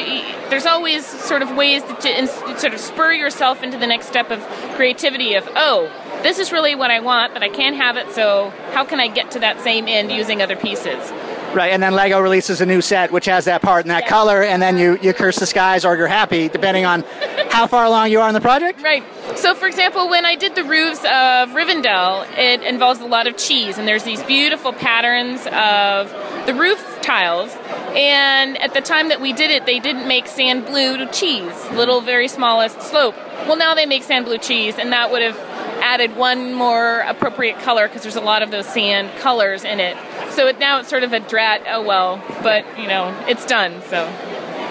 There's 0.51 0.67
always 0.67 1.07
sort 1.07 1.43
of 1.43 1.57
ways 1.57 1.83
to 1.83 2.27
sort 2.59 2.75
of 2.75 2.81
spur 2.81 3.13
yourself 3.13 3.63
into 3.63 3.79
the 3.79 3.87
next 3.87 4.07
step 4.07 4.31
of 4.31 4.41
creativity. 4.75 5.35
Of 5.35 5.49
oh, 5.55 5.91
this 6.23 6.39
is 6.39 6.53
really 6.53 6.75
what 6.75 6.91
I 6.91 7.01
want, 7.01 7.33
but 7.35 7.43
I 7.43 7.49
can't 7.49 7.77
have 7.77 7.97
it. 7.97 8.11
So 8.13 8.51
how 8.73 8.85
can 8.85 9.01
I 9.01 9.09
get 9.09 9.31
to 9.33 9.41
that 9.41 9.61
same 9.61 9.89
end 9.89 10.11
using 10.11 10.43
other 10.43 10.57
pieces? 10.57 11.13
Right, 11.55 11.73
and 11.73 11.83
then 11.83 11.95
Lego 11.95 12.19
releases 12.21 12.61
a 12.61 12.67
new 12.67 12.81
set 12.81 13.13
which 13.13 13.27
has 13.27 13.45
that 13.45 13.61
part 13.63 13.85
and 13.85 13.91
that 13.91 14.05
Yeah. 14.05 14.09
color, 14.09 14.43
and 14.43 14.63
then 14.63 14.79
you, 14.79 14.99
you 15.03 15.13
curse 15.13 15.37
the 15.37 15.47
skies 15.47 15.85
or 15.85 15.97
you're 15.97 16.07
happy, 16.07 16.49
depending 16.49 16.87
on 16.87 17.05
how 17.51 17.67
far 17.67 17.85
along 17.85 18.11
you 18.11 18.21
are 18.21 18.29
in 18.29 18.35
the 18.35 18.41
project. 18.41 18.81
Right. 18.83 19.03
So, 19.37 19.55
for 19.55 19.67
example, 19.67 20.09
when 20.09 20.25
I 20.25 20.35
did 20.35 20.55
the 20.55 20.65
roofs 20.65 21.01
of 21.05 21.51
Rivendell, 21.51 22.27
it 22.39 22.63
involves 22.63 23.01
a 23.01 23.07
lot 23.07 23.27
of 23.27 23.37
cheese, 23.37 23.77
and 23.77 23.87
there's 23.87 24.03
these 24.03 24.23
beautiful 24.23 24.73
patterns 24.73 25.47
of 25.53 26.11
the 26.47 26.55
roof 26.55 26.83
tiles. 27.03 27.55
And 27.95 28.57
at 28.59 28.73
the 28.73 28.81
time 28.81 29.09
that 29.11 29.21
we 29.21 29.33
did 29.35 29.51
it, 29.51 29.67
they 29.67 29.79
didn't 29.79 30.09
make 30.09 30.27
sand 30.27 30.65
blue 30.65 31.07
cheese, 31.11 31.53
little, 31.73 32.01
very 32.01 32.29
smallest 32.29 32.81
slope. 32.83 33.15
Well, 33.47 33.57
now 33.57 33.75
they 33.75 33.87
make 33.87 34.03
sand 34.05 34.25
blue 34.25 34.39
cheese, 34.39 34.77
and 34.79 34.93
that 34.93 35.11
would 35.13 35.21
have 35.23 35.39
added 35.83 36.17
one 36.17 36.55
more 36.55 37.01
appropriate 37.01 37.59
color 37.59 37.89
because 37.89 38.03
there's 38.03 38.17
a 38.17 38.21
lot 38.21 38.43
of 38.43 38.51
those 38.51 38.67
sand 38.67 39.11
colors 39.19 39.65
in 39.65 39.81
it. 39.81 39.97
So 40.33 40.47
it, 40.49 40.59
now 40.59 40.81
it's 40.81 40.89
sort 40.89 41.03
of 41.03 41.13
a 41.13 41.21
drat. 41.21 41.63
Oh 41.69 41.83
well, 41.83 42.21
but 42.43 42.65
you 42.79 42.87
know 42.89 43.15
it's 43.29 43.45
done. 43.47 43.83
So 43.89 44.05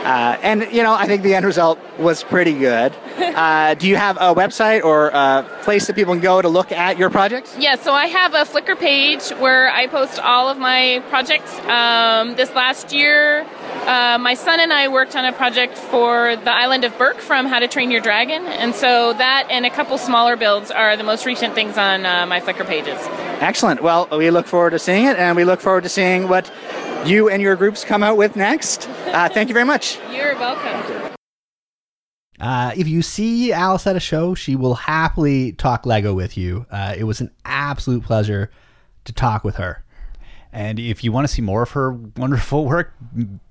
Uh, 0.04 0.36
and, 0.42 0.68
you 0.72 0.82
know, 0.82 0.96
I 0.96 1.06
think 1.06 1.22
the 1.22 1.36
end 1.36 1.46
result 1.46 1.78
was 2.00 2.24
pretty 2.24 2.54
good. 2.58 2.94
Uh, 3.32 3.76
do 3.76 3.88
you 3.88 3.96
have 3.96 4.18
a 4.18 4.34
website 4.36 4.84
or 4.84 5.08
a 5.10 5.44
place 5.62 5.86
that 5.88 5.96
people 5.96 6.14
can 6.14 6.22
go 6.22 6.42
to 6.42 6.50
look 6.50 6.72
at 6.72 6.98
your 6.98 7.10
projects? 7.10 7.56
Yeah, 7.58 7.76
so 7.76 7.94
I 7.94 8.08
have 8.08 8.34
a 8.34 8.44
Flickr 8.44 8.78
page 8.78 9.30
where 9.40 9.70
I 9.72 9.88
post 9.88 10.20
all 10.20 10.50
of 10.50 10.58
my 10.58 11.02
projects. 11.10 11.58
Um, 11.62 12.36
this 12.36 12.52
last 12.56 12.92
year, 12.92 13.46
uh, 13.88 14.18
my 14.20 14.36
son 14.36 14.60
and 14.60 14.72
I 14.72 14.88
worked 14.88 15.16
on 15.16 15.26
a 15.26 15.34
project 15.34 15.78
for 15.78 16.36
the 16.36 16.52
island 16.52 16.84
of 16.84 16.98
Burke 16.98 17.18
from 17.18 17.46
How 17.48 17.60
to 17.60 17.68
Train 17.68 17.92
Your 17.92 18.02
Dragon, 18.02 18.46
and 18.46 18.76
so 18.76 19.14
that 19.14 19.48
and 19.50 19.66
a 19.66 19.70
couple 19.70 19.98
smaller 19.98 20.36
builds 20.36 20.72
are 20.72 20.96
the 20.96 21.04
most 21.04 21.26
recent 21.26 21.56
things 21.56 21.78
on 21.78 22.06
uh, 22.06 22.26
my 22.26 22.40
Flickr 22.40 22.66
pages. 22.66 22.98
Excellent. 23.42 23.82
Well, 23.82 24.08
we 24.12 24.30
look 24.30 24.46
forward 24.46 24.72
to 24.72 24.80
seeing 24.80 25.06
it, 25.06 25.18
and 25.18 25.36
we 25.36 25.44
look 25.44 25.62
forward 25.62 25.84
to 25.84 25.90
seeing 25.90 26.28
what 26.28 26.52
you 27.06 27.30
and 27.30 27.42
your 27.42 27.56
groups 27.56 27.84
come 27.84 28.04
out 28.04 28.18
with 28.18 28.36
next. 28.36 28.88
Uh, 29.08 29.30
thank 29.30 29.50
you 29.50 29.54
very 29.54 29.66
much. 29.66 29.98
You're 30.12 30.36
welcome. 30.36 31.16
Uh, 32.40 32.72
if 32.76 32.88
you 32.88 33.02
see 33.02 33.54
Alice 33.54 33.86
at 33.86 33.96
a 33.96 34.00
show, 34.00 34.34
she 34.34 34.56
will 34.56 34.74
happily 34.74 35.54
talk 35.54 35.86
Lego 35.86 36.14
with 36.14 36.38
you. 36.38 36.66
Uh, 36.72 36.96
it 36.98 37.04
was 37.04 37.22
an 37.22 37.32
absolute 37.46 38.04
pleasure 38.04 38.50
to 39.06 39.14
talk 39.14 39.44
with 39.44 39.58
her. 39.58 39.84
And 40.54 40.80
if 40.80 41.04
you 41.04 41.12
want 41.12 41.28
to 41.28 41.34
see 41.34 41.42
more 41.42 41.64
of 41.64 41.72
her 41.72 41.94
wonderful 41.94 42.66
work, 42.66 42.94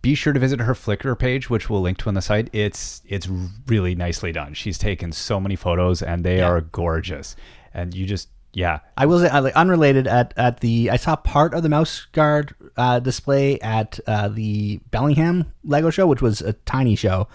be 0.03 0.15
sure 0.15 0.33
to 0.33 0.41
visit 0.41 0.61
her 0.61 0.75
Flickr 0.75 1.19
page, 1.19 1.49
which 1.49 1.71
we'll 1.71 1.81
link 1.81 1.99
to 1.99 2.09
on 2.09 2.15
the 2.15 2.23
site. 2.23 2.51
It's 2.53 3.03
it's 3.07 3.29
really 3.67 3.95
nicely 3.95 4.33
done. 4.33 4.55
She's 4.55 4.79
taken 4.79 5.13
so 5.13 5.41
many 5.41 5.57
photos, 5.57 6.03
and 6.03 6.25
they 6.25 6.41
are 6.41 6.61
gorgeous. 6.61 7.37
And 7.73 7.95
you 7.95 8.07
just 8.07 8.29
yeah, 8.53 8.81
I 8.97 9.07
will 9.07 9.21
say, 9.21 9.41
like, 9.41 9.55
unrelated, 9.55 10.09
at, 10.09 10.35
at 10.37 10.59
the 10.59 10.91
I 10.91 10.97
saw 10.97 11.15
part 11.15 11.55
of 11.55 11.63
the 11.63 11.69
Mouse 11.69 12.07
Guard 12.13 12.53
uh, 12.77 12.99
display 12.99 13.61
at 13.61 14.01
uh, 14.09 14.29
the 14.29 14.81
Bellingham 14.91 15.53
Lego 15.63 15.91
show, 15.91 16.07
which 16.09 16.21
was 16.21 16.41
a 16.41 16.55
tiny 16.55 16.97
show, 16.97 17.29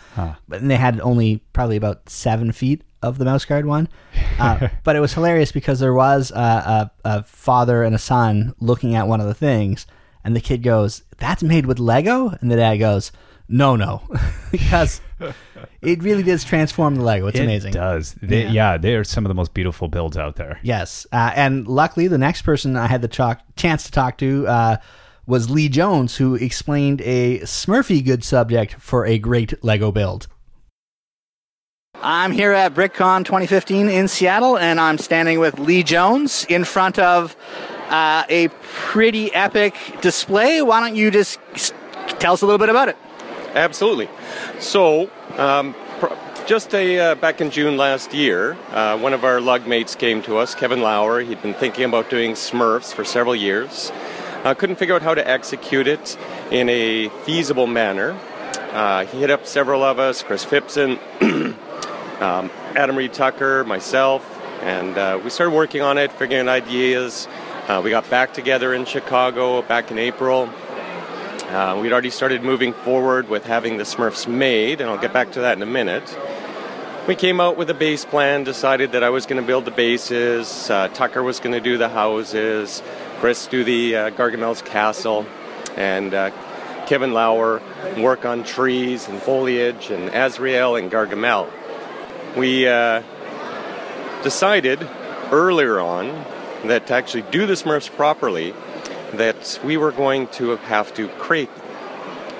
but 0.48 0.60
and 0.60 0.69
they 0.69 0.75
had 0.75 1.00
only 1.00 1.41
probably 1.53 1.77
about 1.77 2.10
seven 2.10 2.51
feet 2.51 2.84
of 3.02 3.18
the 3.18 3.25
Mouse 3.25 3.46
Guard 3.46 3.66
one. 3.66 3.88
Uh, 4.40 4.70
but 4.84 4.96
it 4.96 5.00
was 5.00 5.14
hilarious 5.14 5.52
because 5.52 5.80
there 5.80 5.94
was 5.94 6.32
a, 6.32 6.36
a, 6.36 6.92
a 7.04 7.24
father 7.24 7.84
and 7.84 7.96
a 7.96 8.00
son 8.00 8.54
looking 8.60 8.96
at 8.96 9.08
one 9.08 9.22
of 9.22 9.28
the 9.28 9.34
things, 9.34 9.86
and 10.24 10.36
the 10.36 10.42
kid 10.42 10.64
goes, 10.64 11.04
"That's 11.18 11.44
made 11.44 11.66
with 11.66 11.80
Lego," 11.80 12.30
and 12.30 12.52
the 12.52 12.56
dad 12.56 12.78
goes, 12.78 13.12
"No, 13.48 13.75
no," 13.75 14.02
because 14.52 15.02
it 15.82 16.02
really 16.04 16.24
does 16.24 16.44
transform 16.44 16.96
the 16.96 17.04
Lego. 17.04 17.28
It's 17.28 17.40
it 17.40 17.44
amazing. 17.44 17.72
It 17.72 17.78
does. 17.78 18.16
They, 18.22 18.48
yeah. 18.48 18.78
they 18.78 18.96
are 18.96 19.04
some 19.04 19.25
of 19.25 19.30
the 19.30 19.36
most 19.36 19.54
beautiful 19.54 19.88
builds 19.88 20.18
out 20.18 20.36
there. 20.36 20.60
Yes, 20.64 21.06
uh, 21.12 21.32
and 21.36 21.68
luckily, 21.68 22.08
the 22.08 22.18
next 22.18 22.42
person 22.42 22.75
I 22.75 22.88
had 22.88 23.02
the 23.02 23.38
chance 23.56 23.84
to 23.84 23.92
talk 23.92 24.18
to 24.20 24.48
uh, 24.48 24.78
was 25.28 25.50
Lee 25.50 25.70
Jones, 25.70 26.18
who 26.18 26.36
explained 26.36 27.02
a 27.02 27.40
Smurfy 27.40 28.04
good 28.04 28.24
subject 28.24 28.75
for 28.75 29.06
a 29.06 29.18
great 29.18 29.64
Lego 29.64 29.92
build. 29.92 30.28
I'm 32.02 32.32
here 32.32 32.52
at 32.52 32.74
BrickCon 32.74 33.25
2015 33.25 33.90
in 33.90 34.08
Seattle, 34.08 34.58
and 34.58 34.80
I'm 34.80 34.98
standing 34.98 35.40
with 35.40 35.60
Lee 35.60 35.84
Jones 35.84 36.46
in 36.50 36.64
front 36.64 37.00
of 37.00 37.36
uh, 37.90 38.24
a 38.30 38.50
pretty 38.62 39.34
epic 39.34 39.75
display. 40.02 40.62
Why 40.62 40.82
don't 40.82 40.96
you 40.96 41.10
just 41.10 41.40
tell 42.20 42.34
us 42.34 42.42
a 42.42 42.46
little 42.46 42.60
bit 42.60 42.70
about 42.70 42.90
it? 42.90 42.98
Absolutely. 43.54 44.10
So, 44.60 45.10
um, 45.38 45.74
just 46.46 46.75
a, 46.75 47.00
uh, 47.00 47.16
back 47.16 47.42
in 47.42 47.50
June 47.50 47.78
last 47.78 48.14
year, 48.14 48.58
uh, 48.72 48.98
one 49.00 49.14
of 49.14 49.24
our 49.24 49.42
lug 49.42 49.66
mates 49.66 49.96
came 49.96 50.22
to 50.24 50.38
us, 50.38 50.54
Kevin 50.54 50.82
Lauer. 50.82 51.22
He'd 51.22 51.42
been 51.42 51.54
thinking 51.56 51.86
about 51.86 52.10
doing 52.10 52.34
Smurfs 52.34 52.94
for 52.94 53.04
several 53.04 53.36
years. 53.36 53.92
Uh, 54.44 54.54
couldn't 54.54 54.75
figure 54.75 54.94
out 54.94 55.02
how 55.02 55.16
to 55.16 55.28
execute 55.28 55.88
it 55.88 56.18
in 56.52 56.70
a 56.70 57.10
feasible 57.24 57.66
manner. 57.66 58.16
Uh, 58.72 59.06
he 59.06 59.22
hit 59.22 59.32
up 59.32 59.48
several 59.48 59.84
of 59.84 59.98
us, 60.00 60.22
Chris 60.22 60.46
Phipson, 60.46 61.00
um, 62.25 62.50
Adam 62.75 62.96
Reed 62.96 63.13
Tucker, 63.13 63.63
myself, 63.65 64.24
and 64.63 64.98
uh, 64.98 65.20
we 65.24 65.29
started 65.29 65.53
working 65.53 65.82
on 65.82 66.00
it, 66.00 66.12
figuring 66.12 66.48
out 66.48 66.51
ideas. 66.51 67.27
Uh, 67.67 67.82
we 67.84 67.91
got 67.91 68.10
back 68.10 68.34
together 68.34 68.74
in 68.74 68.86
Chicago 68.86 69.62
back 69.62 69.91
in 69.91 70.00
April. 70.00 70.50
Uh, 71.50 71.77
we'd 71.79 71.91
already 71.91 72.10
started 72.10 72.41
moving 72.41 72.74
forward 72.74 73.29
with 73.29 73.46
having 73.46 73.77
the 73.77 73.84
Smurfs 73.84 74.27
made, 74.27 74.82
and 74.82 74.89
I'll 74.89 74.98
get 74.98 75.13
back 75.13 75.34
to 75.34 75.41
that 75.41 75.55
in 75.55 75.62
a 75.62 75.67
minute. 75.67 76.17
We 77.08 77.13
came 77.13 77.39
out 77.39 77.58
with 77.58 77.70
a 77.70 77.75
base 77.75 78.05
plan, 78.05 78.44
decided 78.44 78.94
that 78.94 79.03
I 79.03 79.12
was 79.12 79.27
going 79.27 79.39
to 79.39 79.46
build 79.46 79.65
the 79.65 79.72
bases, 79.72 80.70
uh, 80.72 80.88
Tucker 80.88 81.22
was 81.22 81.39
going 81.39 81.53
to 81.53 81.62
do 81.62 81.77
the 81.77 81.89
houses, 81.89 82.82
Chris 83.20 83.46
do 83.46 83.63
the 83.63 83.96
uh, 83.96 84.10
Gargamel's 84.10 84.63
castle, 84.63 85.27
and 85.77 86.12
uh, 86.15 86.32
Kevin 86.88 87.13
Lauer 87.13 87.62
work 88.00 88.25
on 88.25 88.44
trees 88.44 89.08
and 89.08 89.22
foliage, 89.22 89.91
and 89.91 90.10
Azrael 90.15 90.75
and 90.75 90.91
Gargamel. 90.91 91.48
We 92.36 92.67
uh, 92.67 93.01
decided 94.24 94.88
earlier 95.32 95.79
on 95.79 96.25
that 96.65 96.88
to 96.88 96.94
actually 96.94 97.24
do 97.24 97.46
the 97.46 97.53
Smurfs 97.53 97.89
properly, 97.89 98.53
that 99.13 99.60
we 99.63 99.77
were 99.77 99.91
going 99.91 100.27
to 100.27 100.58
have 100.58 100.94
to 100.96 101.08
create. 101.10 101.53
them. 101.55 101.65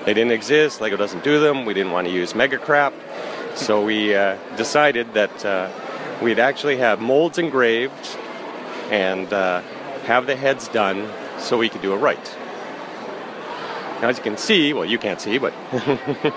They 0.04 0.14
didn't 0.14 0.32
exist. 0.32 0.80
Lego 0.80 0.96
doesn't 0.96 1.24
do 1.24 1.40
them. 1.40 1.64
We 1.64 1.74
didn't 1.74 1.92
want 1.92 2.06
to 2.06 2.12
use 2.12 2.34
Mega 2.34 2.58
Crap, 2.58 2.92
so 3.54 3.84
we 3.84 4.14
uh, 4.14 4.36
decided 4.56 5.14
that 5.14 5.44
uh, 5.44 5.70
we'd 6.22 6.38
actually 6.38 6.76
have 6.76 7.00
molds 7.00 7.38
engraved 7.38 8.16
and 8.90 9.32
uh, 9.32 9.60
have 10.04 10.26
the 10.26 10.36
heads 10.36 10.68
done 10.68 11.08
so 11.38 11.58
we 11.58 11.68
could 11.68 11.82
do 11.82 11.92
it 11.94 11.98
right. 11.98 12.36
Now, 14.00 14.08
as 14.08 14.18
you 14.18 14.22
can 14.22 14.36
see, 14.36 14.72
well, 14.72 14.84
you 14.84 14.98
can't 14.98 15.20
see, 15.20 15.38
but 15.38 15.54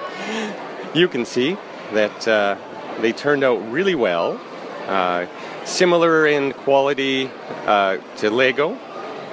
you 0.95 1.07
can 1.07 1.25
see 1.25 1.57
that 1.93 2.27
uh, 2.27 2.55
they 3.01 3.11
turned 3.11 3.43
out 3.43 3.57
really 3.71 3.95
well. 3.95 4.39
Uh, 4.87 5.27
similar 5.65 6.25
in 6.25 6.51
quality 6.53 7.29
uh, 7.65 7.97
to 8.17 8.29
Lego. 8.29 8.77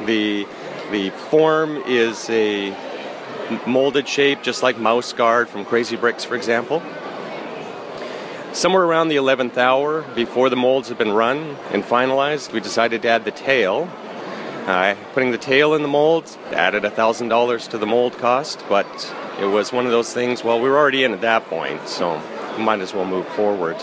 The 0.05 0.47
the 0.91 1.11
form 1.11 1.79
is 1.87 2.29
a 2.31 2.77
molded 3.67 4.09
shape, 4.09 4.43
just 4.43 4.63
like 4.63 4.79
Mouse 4.79 5.13
Guard 5.13 5.49
from 5.49 5.65
Crazy 5.65 5.97
Bricks, 5.97 6.25
for 6.25 6.37
example. 6.37 6.83
Somewhere 8.53 8.85
around 8.85 9.09
the 9.09 9.17
11th 9.17 9.57
hour, 9.57 10.03
before 10.15 10.49
the 10.49 10.57
molds 10.57 10.89
had 10.89 10.97
been 10.97 11.13
run 11.13 11.57
and 11.73 11.83
finalized, 11.83 12.53
we 12.53 12.61
decided 12.61 13.03
to 13.03 13.09
add 13.09 13.25
the 13.25 13.31
tail. 13.31 13.89
Uh, 14.67 14.97
putting 15.13 15.31
the 15.31 15.39
tail 15.39 15.75
in 15.75 15.83
the 15.83 15.89
molds 15.89 16.39
added 16.53 16.83
$1,000 16.83 17.69
to 17.69 17.79
the 17.79 17.87
mold 17.87 18.17
cost, 18.19 18.65
but 18.69 18.87
it 19.41 19.47
was 19.47 19.73
one 19.73 19.87
of 19.87 19.93
those 19.93 20.13
things, 20.13 20.43
well, 20.43 20.61
we 20.61 20.69
were 20.69 20.79
already 20.79 21.05
in 21.05 21.13
at 21.13 21.21
that 21.21 21.45
point, 21.47 21.87
so 21.89 22.21
might 22.59 22.81
as 22.81 22.95
well 22.95 23.05
move 23.05 23.27
forward. 23.29 23.79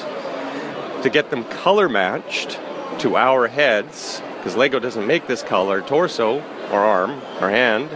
To 1.03 1.09
get 1.11 1.29
them 1.29 1.43
color 1.45 1.89
matched 1.89 2.59
to 2.99 3.15
our 3.15 3.47
heads, 3.47 4.21
because 4.37 4.55
Lego 4.55 4.79
doesn't 4.79 5.05
make 5.05 5.27
this 5.27 5.43
color 5.43 5.81
torso 5.81 6.39
or 6.71 6.79
arm 6.79 7.11
or 7.41 7.49
hand, 7.49 7.89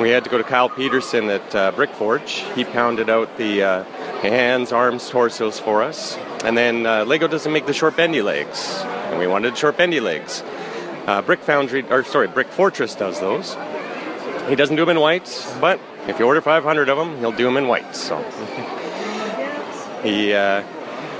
we 0.00 0.10
had 0.10 0.22
to 0.24 0.30
go 0.30 0.38
to 0.38 0.44
Kyle 0.44 0.68
Peterson 0.68 1.28
at 1.28 1.54
uh, 1.54 1.72
Brickforge. 1.72 2.54
He 2.54 2.64
pounded 2.64 3.10
out 3.10 3.36
the 3.36 3.62
uh, 3.62 3.84
hands, 4.20 4.70
arms, 4.70 5.08
torsos 5.10 5.58
for 5.58 5.82
us. 5.82 6.16
And 6.44 6.56
then 6.56 6.86
uh, 6.86 7.04
Lego 7.04 7.26
doesn't 7.26 7.52
make 7.52 7.66
the 7.66 7.72
short 7.72 7.96
bendy 7.96 8.22
legs, 8.22 8.80
and 8.84 9.18
we 9.18 9.26
wanted 9.26 9.58
short 9.58 9.76
bendy 9.76 9.98
legs. 9.98 10.42
Uh, 11.06 11.20
Brick 11.22 11.40
Foundry, 11.40 11.82
or 11.90 12.04
sorry, 12.04 12.28
Brick 12.28 12.48
Fortress 12.48 12.94
does 12.94 13.18
those. 13.18 13.56
He 14.48 14.54
doesn't 14.54 14.76
do 14.76 14.82
them 14.82 14.96
in 14.96 15.00
white, 15.00 15.46
but 15.60 15.80
if 16.06 16.18
you 16.18 16.26
order 16.26 16.40
500 16.40 16.88
of 16.88 16.96
them, 16.96 17.18
he'll 17.18 17.32
do 17.32 17.44
them 17.44 17.56
in 17.56 17.66
white. 17.66 17.96
So 17.96 18.18
he, 20.02 20.32
uh, 20.32 20.62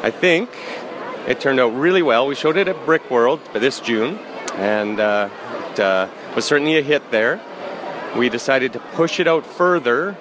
I 0.02 0.10
think, 0.10 0.50
it 1.26 1.40
turned 1.40 1.60
out 1.60 1.74
really 1.74 2.02
well. 2.02 2.26
We 2.26 2.34
showed 2.34 2.56
it 2.56 2.68
at 2.68 2.86
Brick 2.86 3.10
World 3.10 3.40
this 3.52 3.80
June, 3.80 4.18
and 4.54 5.00
uh, 5.00 5.28
it 5.72 5.80
uh, 5.80 6.08
was 6.34 6.44
certainly 6.44 6.78
a 6.78 6.82
hit 6.82 7.10
there. 7.10 7.40
We 8.16 8.28
decided 8.28 8.72
to 8.74 8.78
push 8.78 9.20
it 9.20 9.26
out 9.26 9.44
further, 9.44 10.16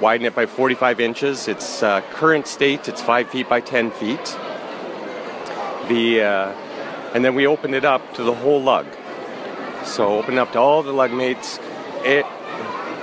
widen 0.00 0.26
it 0.26 0.34
by 0.34 0.46
45 0.46 1.00
inches. 1.00 1.48
Its 1.48 1.82
uh, 1.82 2.00
current 2.12 2.46
state, 2.46 2.88
it's 2.88 3.00
5 3.00 3.30
feet 3.30 3.48
by 3.48 3.60
10 3.60 3.90
feet. 3.92 4.36
The, 5.88 6.22
uh, 6.22 6.52
and 7.14 7.24
then 7.24 7.34
we 7.34 7.46
opened 7.46 7.74
it 7.74 7.84
up 7.84 8.14
to 8.14 8.22
the 8.22 8.34
whole 8.34 8.62
lug. 8.62 8.86
So 9.84 10.18
opened 10.18 10.38
up 10.38 10.52
to 10.52 10.58
all 10.58 10.82
the 10.82 10.92
lug 10.92 11.12
mates. 11.12 11.58
It, 12.04 12.26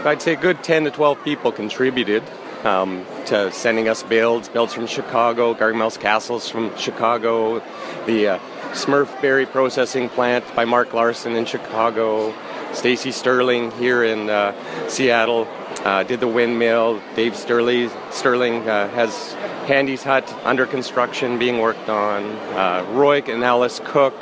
I'd 0.05 0.21
say 0.21 0.33
a 0.33 0.37
good 0.37 0.63
10 0.63 0.83
to 0.83 0.91
12 0.91 1.23
people 1.23 1.51
contributed 1.51 2.23
um, 2.67 3.05
to 3.25 3.51
sending 3.51 3.87
us 3.87 4.03
builds, 4.03 4.49
builds 4.49 4.73
from 4.73 4.87
Chicago, 4.87 5.53
Gargamels 5.53 5.99
Castles 5.99 6.49
from 6.49 6.75
Chicago, 6.77 7.63
the 8.05 8.27
uh, 8.27 8.39
Smurf 8.73 9.21
Berry 9.21 9.45
Processing 9.45 10.09
Plant 10.09 10.43
by 10.53 10.65
Mark 10.65 10.93
Larson 10.93 11.35
in 11.35 11.45
Chicago, 11.45 12.33
Stacy 12.73 13.11
Sterling 13.11 13.71
here 13.71 14.03
in 14.03 14.29
uh, 14.29 14.53
Seattle 14.89 15.47
uh, 15.85 16.03
did 16.03 16.19
the 16.19 16.27
windmill. 16.27 17.01
Dave 17.15 17.35
Sterling, 17.35 17.89
Sterling 18.11 18.67
uh, 18.67 18.89
has 18.89 19.33
Handy's 19.67 20.03
Hut 20.03 20.31
under 20.43 20.65
construction 20.65 21.39
being 21.39 21.59
worked 21.59 21.87
on. 21.87 22.23
Uh, 22.55 22.85
Roy 22.91 23.21
and 23.21 23.43
Alice 23.43 23.79
Cook, 23.85 24.13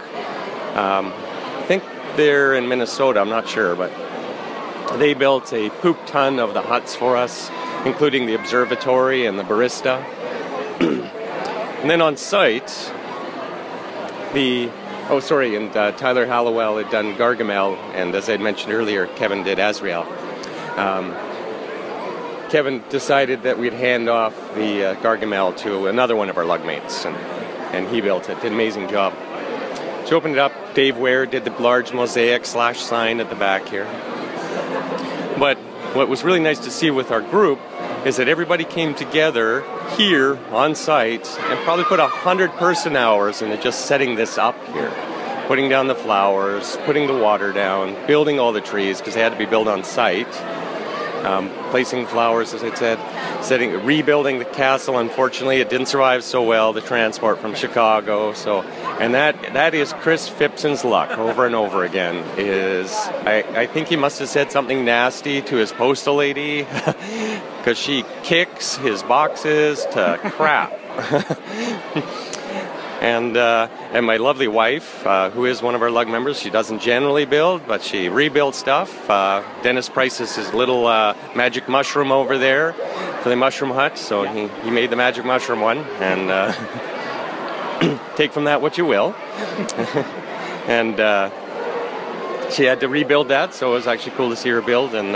um, 0.76 1.12
I 1.16 1.64
think 1.68 1.84
they're 2.16 2.54
in 2.54 2.70
Minnesota, 2.70 3.20
I'm 3.20 3.30
not 3.30 3.50
sure, 3.50 3.76
but 3.76 3.92
they 5.00 5.16
built 5.16 5.52
a 5.52 5.72
poop 5.72 5.98
ton 6.06 6.40
of 6.40 6.54
the 6.54 6.62
huts 6.62 6.96
for 6.96 7.18
us, 7.18 7.50
including 7.86 8.26
the 8.26 8.34
observatory 8.34 9.26
and 9.26 9.38
the 9.38 9.44
barista. 9.44 10.04
and 10.82 11.90
then 11.90 12.02
on 12.02 12.18
site, 12.18 12.68
the 14.34 14.70
oh 15.10 15.20
sorry, 15.20 15.56
and 15.56 15.76
uh, 15.78 15.92
Tyler 15.94 16.26
Hallowell 16.26 16.78
had 16.78 16.90
done 16.90 17.16
Gargamel, 17.16 17.78
and 17.94 18.14
as 18.16 18.28
I 18.28 18.34
had 18.34 18.42
mentioned 18.42 18.74
earlier, 18.74 19.08
Kevin 19.08 19.44
did 19.44 19.60
Azrael. 19.60 20.04
Um, 20.78 21.16
Kevin 22.50 22.84
decided 22.90 23.44
that 23.44 23.58
we'd 23.58 23.74
hand 23.74 24.10
off 24.10 24.36
the 24.56 24.92
uh, 24.92 24.96
Gargamel 24.96 25.56
to 25.58 25.88
another 25.88 26.16
one 26.16 26.30
of 26.30 26.38
our 26.38 26.44
lugmates, 26.44 27.06
and, 27.06 27.16
and 27.76 27.88
he 27.88 28.02
built 28.02 28.30
it. 28.30 28.36
Did 28.36 28.48
an 28.48 28.54
amazing 28.54 28.90
job. 28.90 29.14
So 30.06 30.16
opened 30.16 30.36
it 30.36 30.40
up. 30.40 30.54
Dave 30.76 30.98
Ware 30.98 31.26
did 31.26 31.46
the 31.46 31.52
large 31.52 31.92
mosaic 31.94 32.46
slash 32.46 32.80
sign 32.80 33.20
at 33.20 33.30
the 33.30 33.36
back 33.36 33.68
here. 33.68 33.86
What 35.96 36.10
was 36.10 36.26
really 36.26 36.42
nice 36.42 36.60
to 36.60 36.72
see 36.72 36.92
with 36.92 37.10
our 37.10 37.22
group 37.22 37.58
is 38.06 38.18
that 38.18 38.28
everybody 38.28 38.66
came 38.66 38.96
together 38.96 39.64
here 39.96 40.38
on 40.52 40.76
site 40.76 41.26
and 41.40 41.58
probably 41.64 41.86
put 41.86 42.02
a 42.02 42.08
hundred 42.08 42.52
person 42.58 42.98
hours 42.98 43.42
into 43.42 43.56
just 43.56 43.86
setting 43.86 44.16
this 44.16 44.38
up 44.38 44.62
here. 44.74 44.92
Putting 45.48 45.70
down 45.70 45.88
the 45.88 45.96
flowers, 45.96 46.76
putting 46.86 47.08
the 47.08 47.18
water 47.18 47.54
down, 47.54 47.96
building 48.08 48.42
all 48.42 48.52
the 48.52 48.60
trees 48.60 49.00
because 49.00 49.14
they 49.14 49.22
had 49.22 49.32
to 49.32 49.38
be 49.38 49.46
built 49.46 49.70
on 49.70 49.86
site 49.86 50.28
um, 51.26 51.50
placing 51.72 52.06
flowers, 52.06 52.54
as 52.54 52.64
I 52.64 52.74
said, 52.76 53.00
setting, 53.44 53.84
rebuilding 53.84 54.40
the 54.40 54.46
castle. 54.46 54.98
Unfortunately, 54.98 55.60
it 55.60 55.70
didn't 55.70 55.88
survive 55.88 56.24
so 56.24 56.44
well. 56.44 56.74
The 56.74 56.82
transport 56.82 57.40
from 57.40 57.56
Chicago, 57.56 58.34
so 58.34 58.62
and 59.00 59.14
that 59.14 59.54
that 59.54 59.74
is 59.74 59.94
Chris 59.94 60.30
Phipson's 60.30 60.86
luck 60.86 61.18
over 61.18 61.46
and 61.46 61.56
over 61.56 61.84
again. 61.84 62.24
Is 62.38 62.92
I, 62.94 63.44
I 63.56 63.66
think 63.66 63.88
he 63.88 63.96
must 63.96 64.20
have 64.20 64.30
said 64.30 64.52
something 64.52 64.86
nasty 64.86 65.42
to 65.42 65.56
his 65.56 65.72
postal 65.72 66.16
lady 66.16 66.64
because 67.58 67.78
she 67.78 68.04
kicks 68.24 68.78
his 68.78 69.04
boxes 69.04 69.86
to 69.92 70.20
crap. 70.22 70.80
and 73.06 73.38
uh, 73.38 73.68
and 73.94 74.04
my 74.04 74.18
lovely 74.18 74.48
wife, 74.48 75.06
uh, 75.06 75.30
who 75.30 75.46
is 75.46 75.62
one 75.62 75.76
of 75.76 75.84
our 75.84 75.92
lug 75.92 76.08
members. 76.08 76.40
She 76.40 76.50
doesn't 76.50 76.80
generally 76.80 77.26
build, 77.26 77.68
but 77.68 77.84
she 77.84 78.10
rebuilds 78.10 78.58
stuff. 78.58 79.08
Uh, 79.08 79.44
Dennis 79.62 79.90
Price's 79.90 80.36
his 80.36 80.52
little 80.56 80.88
uh, 80.88 81.16
magic 81.36 81.70
mushroom 81.70 82.12
over 82.12 82.40
there 82.40 82.74
for 83.22 83.30
the 83.30 83.36
mushroom 83.36 83.70
hut, 83.70 84.00
so 84.00 84.24
he, 84.24 84.48
he 84.64 84.72
made 84.72 84.90
the 84.90 84.96
magic 84.96 85.24
mushroom 85.24 85.62
one, 85.62 85.78
and 86.00 86.32
uh, 86.32 86.52
take 88.16 88.34
from 88.34 88.46
that 88.46 88.64
what 88.64 88.76
you 88.80 88.88
will. 88.88 89.14
and 90.68 91.00
uh, 91.00 91.30
she 92.50 92.64
had 92.64 92.80
to 92.80 92.90
rebuild 92.90 93.28
that, 93.28 93.54
so 93.54 93.70
it 93.70 93.76
was 93.76 93.86
actually 93.86 94.16
cool 94.16 94.32
to 94.32 94.36
see 94.36 94.50
her 94.50 94.64
build, 94.64 94.96
and 94.96 95.10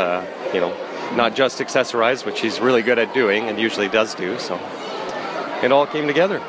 you 0.54 0.60
know, 0.60 0.76
not 1.16 1.36
just 1.36 1.58
accessorize, 1.58 2.24
which 2.24 2.38
she's 2.38 2.60
really 2.60 2.84
good 2.84 3.00
at 3.00 3.16
doing 3.16 3.50
and 3.50 3.60
usually 3.60 3.88
does 3.88 4.14
do. 4.14 4.38
So 4.38 4.60
it 5.64 5.72
all 5.72 5.88
came 5.88 6.06
together. 6.06 6.40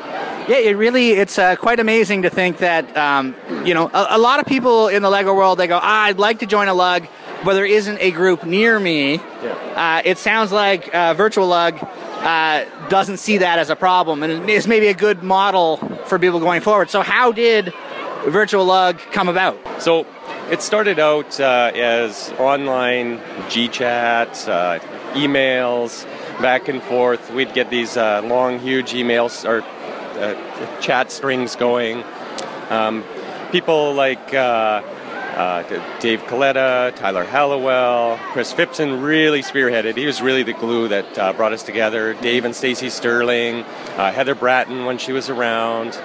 Yeah, 0.47 0.57
it 0.57 0.75
really 0.75 1.11
it's 1.11 1.37
uh, 1.37 1.55
quite 1.55 1.79
amazing 1.79 2.23
to 2.23 2.29
think 2.29 2.57
that 2.57 2.97
um, 2.97 3.35
you 3.63 3.75
know 3.75 3.89
a, 3.93 4.07
a, 4.11 4.17
lot 4.17 4.39
of 4.39 4.47
people 4.47 4.87
in 4.87 5.03
the 5.03 5.09
Lego 5.09 5.35
world 5.35 5.59
they 5.59 5.67
go, 5.67 5.79
ah, 5.81 6.03
I'd 6.05 6.17
like 6.17 6.39
to 6.39 6.47
join 6.47 6.67
a 6.67 6.73
lug, 6.73 7.07
but 7.45 7.53
there 7.53 7.65
isn't 7.65 7.99
a 7.99 8.09
group 8.11 8.43
near 8.43 8.79
me. 8.79 9.15
Yeah. 9.15 9.99
Uh, 10.01 10.01
it 10.03 10.17
sounds 10.17 10.51
like 10.51 10.93
uh, 10.95 11.13
Virtual 11.13 11.47
Lug 11.47 11.77
uh, 11.81 12.65
doesn't 12.89 13.17
see 13.17 13.37
that 13.37 13.59
as 13.59 13.69
a 13.69 13.75
problem, 13.75 14.23
and 14.23 14.49
is 14.49 14.67
maybe 14.67 14.87
a 14.87 14.95
good 14.95 15.21
model 15.21 15.77
for 16.05 16.17
people 16.17 16.39
going 16.39 16.61
forward. 16.61 16.89
So, 16.89 17.01
how 17.01 17.31
did 17.31 17.71
Virtual 18.25 18.65
Lug 18.65 18.97
come 19.11 19.29
about? 19.29 19.57
So. 19.81 20.05
It 20.49 20.61
started 20.61 20.99
out 20.99 21.39
uh, 21.39 21.71
as 21.73 22.29
online 22.37 23.19
GChat, 23.47 24.49
uh, 24.49 24.79
emails, 25.13 26.03
back 26.41 26.67
and 26.67 26.83
forth. 26.83 27.31
We'd 27.31 27.53
get 27.53 27.69
these 27.69 27.95
long, 27.95 28.59
huge 28.59 28.91
emails 28.91 29.47
or 29.47 29.63
uh, 30.17 30.81
chat 30.81 31.11
strings 31.11 31.55
going. 31.55 32.03
Um, 32.69 33.03
people 33.51 33.93
like 33.93 34.33
uh, 34.33 34.81
uh, 35.35 35.63
Dave 35.99 36.21
Coletta, 36.23 36.95
Tyler 36.95 37.23
Hallowell, 37.23 38.17
Chris 38.31 38.53
Phipson 38.53 39.03
really 39.03 39.41
spearheaded. 39.41 39.97
He 39.97 40.05
was 40.05 40.21
really 40.21 40.43
the 40.43 40.53
glue 40.53 40.87
that 40.89 41.17
uh, 41.17 41.33
brought 41.33 41.53
us 41.53 41.63
together. 41.63 42.13
Dave 42.15 42.45
and 42.45 42.55
Stacy 42.55 42.89
Sterling, 42.89 43.63
uh, 43.97 44.11
Heather 44.11 44.35
Bratton 44.35 44.85
when 44.85 44.97
she 44.97 45.11
was 45.11 45.29
around, 45.29 45.95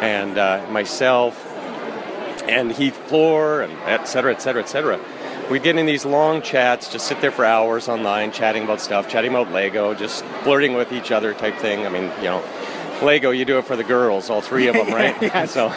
and 0.00 0.38
uh, 0.38 0.66
myself, 0.70 1.46
and 2.48 2.72
Heath 2.72 2.96
Floor, 3.08 3.62
and 3.62 3.72
et 3.86 4.06
cetera, 4.06 4.32
et 4.32 4.42
cetera, 4.42 4.62
et 4.62 4.68
cetera. 4.68 5.00
We 5.50 5.58
get 5.58 5.76
in 5.76 5.86
these 5.86 6.04
long 6.04 6.40
chats, 6.40 6.90
just 6.90 7.06
sit 7.06 7.20
there 7.20 7.30
for 7.30 7.44
hours 7.44 7.88
online, 7.88 8.32
chatting 8.32 8.64
about 8.64 8.80
stuff, 8.80 9.08
chatting 9.08 9.32
about 9.32 9.52
Lego, 9.52 9.92
just 9.92 10.24
flirting 10.42 10.74
with 10.74 10.92
each 10.92 11.10
other 11.10 11.34
type 11.34 11.56
thing. 11.56 11.84
I 11.84 11.90
mean, 11.90 12.10
you 12.18 12.24
know, 12.24 12.42
Lego, 13.02 13.30
you 13.30 13.44
do 13.44 13.58
it 13.58 13.64
for 13.64 13.76
the 13.76 13.84
girls, 13.84 14.30
all 14.30 14.40
three 14.40 14.68
of 14.68 14.74
them, 14.74 14.88
right? 14.94 15.20
yes. 15.20 15.52
So, 15.52 15.68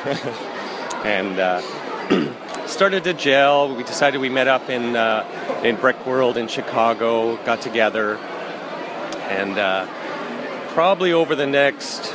and 1.03 1.39
uh, 1.39 1.61
started 2.67 3.03
to 3.05 3.13
gel. 3.13 3.75
We 3.75 3.83
decided 3.83 4.21
we 4.21 4.29
met 4.29 4.47
up 4.47 4.69
in 4.69 4.95
uh, 4.95 5.61
in 5.63 5.75
Brick 5.75 6.05
World 6.05 6.38
in 6.38 6.47
Chicago, 6.47 7.38
got 7.45 7.61
together, 7.61 8.17
and 9.29 9.57
uh, 9.57 9.88
probably 10.73 11.13
over 11.13 11.35
the 11.35 11.47
next 11.47 12.13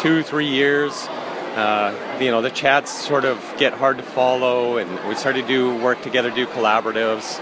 two 0.00 0.22
three 0.22 0.48
years. 0.48 1.06
Uh, 1.54 2.18
you 2.20 2.32
know, 2.32 2.42
the 2.42 2.50
chats 2.50 2.90
sort 2.90 3.24
of 3.24 3.40
get 3.58 3.72
hard 3.72 3.96
to 3.96 4.02
follow, 4.02 4.78
and 4.78 5.08
we 5.08 5.14
started 5.14 5.42
to 5.42 5.48
do 5.48 5.76
work 5.76 6.02
together, 6.02 6.28
do 6.30 6.46
collaboratives, 6.46 7.38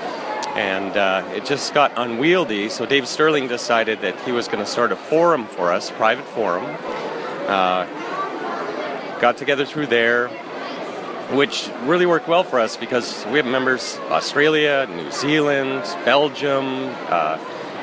and 0.55 0.97
uh, 0.97 1.25
it 1.35 1.45
just 1.45 1.73
got 1.75 1.93
unwieldy. 1.97 2.69
So 2.69 2.85
Dave 2.87 3.09
Sterling 3.09 3.49
decided 3.49 4.01
that 4.03 4.19
he 4.21 4.33
was 4.33 4.47
going 4.49 4.59
to 4.65 4.67
start 4.71 4.93
a 4.93 4.97
forum 4.97 5.47
for 5.47 5.73
us, 5.73 5.91
a 5.91 5.95
private 5.95 6.27
forum. 6.27 6.65
Uh, 7.49 7.87
got 9.21 9.37
together 9.37 9.65
through 9.65 9.87
there, 9.87 10.29
which 11.33 11.71
really 11.85 12.07
worked 12.07 12.29
well 12.29 12.45
for 12.45 12.59
us 12.61 12.77
because 12.77 13.25
we 13.27 13.39
have 13.39 13.47
members 13.47 13.99
Australia, 14.11 14.87
New 14.91 15.11
Zealand, 15.11 15.83
Belgium, 16.05 16.91
uh, 17.09 17.39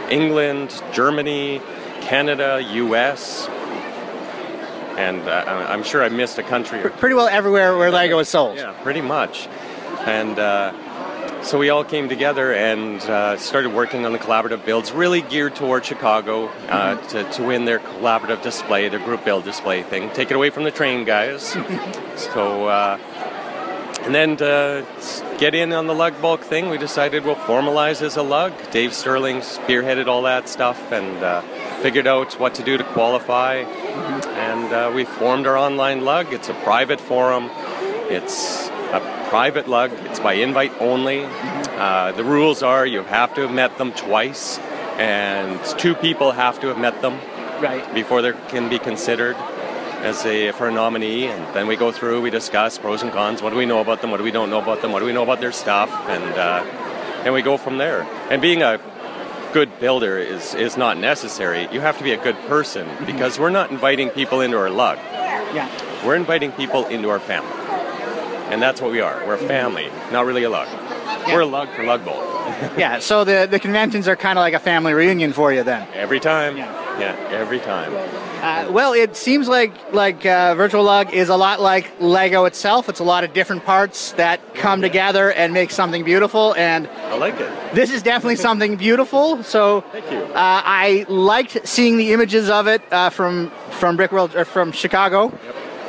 England, 0.10 0.82
Germany, 0.92 1.62
Canada, 2.02 2.62
U.S. 2.74 3.48
And 4.98 5.22
uh, 5.28 5.66
I'm 5.70 5.84
sure 5.84 6.04
I 6.04 6.10
missed 6.10 6.38
a 6.40 6.44
country 6.44 6.84
or 6.84 6.90
Pretty 6.90 7.16
well 7.16 7.28
everywhere 7.28 7.78
where 7.78 7.90
Lego 7.92 8.20
is 8.20 8.28
sold. 8.30 8.58
yeah, 8.58 8.74
pretty 8.84 9.02
much. 9.02 9.48
And 10.06 10.38
uh, 10.38 10.74
so 11.42 11.58
we 11.58 11.70
all 11.70 11.84
came 11.84 12.10
together 12.10 12.54
and 12.54 13.02
uh, 13.02 13.38
started 13.38 13.74
working 13.74 14.06
on 14.06 14.12
the 14.12 14.20
collaborative 14.20 14.66
builds, 14.66 14.92
really 14.92 15.22
geared 15.22 15.56
toward 15.56 15.86
Chicago 15.86 16.48
uh, 16.68 16.96
to, 17.08 17.24
to 17.32 17.44
win 17.44 17.66
their 17.66 17.80
collaborative 17.80 18.42
display, 18.42 18.90
their 18.90 19.00
group 19.00 19.24
build 19.24 19.46
display 19.46 19.84
thing. 19.84 20.10
Take 20.12 20.32
it 20.32 20.36
away 20.36 20.50
from 20.50 20.64
the 20.64 20.72
train 20.72 21.06
guys. 21.06 21.44
so, 22.16 22.68
uh, 22.68 23.00
and 24.02 24.14
then 24.16 24.38
to 24.38 24.86
get 25.38 25.56
in 25.56 25.74
on 25.74 25.88
the 25.88 25.94
lug 25.94 26.22
bulk 26.22 26.42
thing, 26.42 26.70
we 26.70 26.78
decided 26.78 27.26
we'll 27.26 27.36
formalize 27.36 28.02
as 28.02 28.18
a 28.18 28.24
lug. 28.24 28.54
Dave 28.72 28.94
Sterling 28.94 29.38
spearheaded 29.38 30.08
all 30.08 30.24
that 30.24 30.50
stuff 30.50 30.92
and 30.92 31.24
uh, 31.24 31.42
figured 31.82 32.08
out 32.08 32.40
what 32.40 32.56
to 32.56 32.64
do 32.64 32.78
to 32.78 32.84
qualify. 32.84 33.56
And 33.56 34.74
uh, 34.74 34.92
we 34.94 35.06
formed 35.06 35.48
our 35.48 35.58
online 35.58 36.06
lug. 36.06 36.34
It's 36.34 36.50
a 36.50 36.54
private 36.54 37.00
forum. 37.00 37.50
It's 38.10 38.70
private 39.30 39.68
lug. 39.68 39.92
It's 40.06 40.20
by 40.20 40.34
invite 40.34 40.74
only. 40.82 41.24
Uh, 41.26 42.12
the 42.14 42.24
rules 42.24 42.62
are 42.64 42.86
you 42.86 43.04
have 43.04 43.34
to 43.36 43.42
have 43.42 43.52
met 43.52 43.78
them 43.78 43.92
twice, 43.94 44.58
and 44.98 45.60
two 45.78 45.96
people 45.96 46.32
have 46.32 46.60
to 46.62 46.68
have 46.68 46.78
met 46.78 47.02
them 47.02 47.20
Right. 47.62 47.94
before 47.94 48.22
they 48.22 48.32
can 48.48 48.70
be 48.70 48.80
considered 48.80 49.36
as 50.02 50.26
a 50.26 50.52
for 50.54 50.68
a 50.68 50.72
nominee. 50.72 51.28
And 51.28 51.54
then 51.54 51.68
we 51.68 51.76
go 51.76 51.92
through, 51.92 52.22
we 52.22 52.30
discuss 52.30 52.78
pros 52.78 53.02
and 53.02 53.12
cons. 53.12 53.42
What 53.42 53.52
do 53.52 53.58
we 53.58 53.66
know 53.66 53.80
about 53.82 54.02
them? 54.02 54.12
What 54.12 54.18
do 54.18 54.24
we 54.24 54.32
don't 54.32 54.50
know 54.50 54.62
about 54.62 54.82
them? 54.82 54.92
What 54.94 55.00
do 55.00 55.06
we 55.06 55.14
know 55.14 55.24
about 55.24 55.40
their 55.42 55.52
stuff? 55.52 55.90
And 56.08 56.34
uh, 56.36 56.64
and 57.26 57.34
we 57.34 57.42
go 57.42 57.58
from 57.58 57.78
there. 57.78 58.04
And 58.30 58.42
being 58.42 58.62
a 58.64 58.80
good 59.52 59.78
builder 59.80 60.18
is 60.18 60.54
is 60.56 60.78
not 60.78 60.98
necessary. 60.98 61.68
You 61.72 61.82
have 61.82 61.98
to 61.98 62.04
be 62.04 62.12
a 62.14 62.22
good 62.24 62.38
person 62.48 62.88
because 63.06 63.38
we're 63.40 63.50
not 63.50 63.72
inviting 63.72 64.10
people 64.10 64.40
into 64.42 64.58
our 64.58 64.70
lug. 64.70 64.98
Yeah. 65.54 65.68
We're 66.06 66.16
inviting 66.16 66.52
people 66.54 66.86
into 66.88 67.10
our 67.10 67.20
family. 67.20 67.59
And 68.52 68.62
that's 68.62 68.82
what 68.82 68.92
we 68.92 69.02
are. 69.02 69.26
We're 69.26 69.36
a 69.36 69.38
family, 69.38 69.90
not 70.12 70.26
really 70.26 70.44
a 70.44 70.50
lug. 70.50 70.68
We're 71.28 71.42
a 71.42 71.46
lug 71.46 71.70
for 71.76 71.84
Lug 71.84 72.04
Bowl. 72.06 72.26
Yeah. 72.78 73.00
So 73.00 73.24
the, 73.24 73.48
the 73.50 73.60
conventions 73.60 74.08
are 74.08 74.16
kind 74.18 74.38
of 74.38 74.42
like 74.42 74.54
a 74.54 74.60
family 74.60 74.94
reunion 74.94 75.32
for 75.32 75.54
you 75.54 75.64
then. 75.64 75.88
Every 75.94 76.20
time. 76.20 76.58
Yeah. 76.58 77.00
Yeah, 77.00 77.16
every 77.32 77.60
time. 77.60 77.94
Uh, 78.42 78.70
well, 78.72 78.92
it 78.92 79.16
seems 79.16 79.48
like 79.48 79.72
like 79.94 80.26
uh, 80.26 80.56
Virtual 80.56 80.84
Lug 80.84 81.14
is 81.14 81.30
a 81.30 81.38
lot 81.38 81.62
like 81.62 81.90
Lego 82.02 82.44
itself. 82.46 82.90
It's 82.90 83.00
a 83.00 83.06
lot 83.06 83.24
of 83.24 83.32
different 83.34 83.64
parts 83.64 84.12
that 84.14 84.56
come 84.56 84.82
together 84.82 85.32
and 85.32 85.54
make 85.54 85.72
something 85.72 86.04
beautiful. 86.04 86.54
And 86.56 86.88
I 86.88 87.16
like 87.16 87.40
it. 87.40 87.50
this 87.74 87.92
is 87.92 88.04
definitely 88.04 88.36
something 88.48 88.76
beautiful. 88.76 89.42
So 89.44 89.82
Thank 89.94 90.12
you. 90.12 90.18
uh, 90.18 90.32
I 90.36 91.06
liked 91.08 91.66
seeing 91.66 91.96
the 91.96 92.12
images 92.12 92.50
of 92.50 92.68
it 92.68 92.82
uh, 92.92 93.10
from 93.12 93.52
from 93.80 93.96
Brick 93.96 94.12
World 94.12 94.36
or 94.36 94.44
from 94.44 94.74
Chicago, 94.74 95.30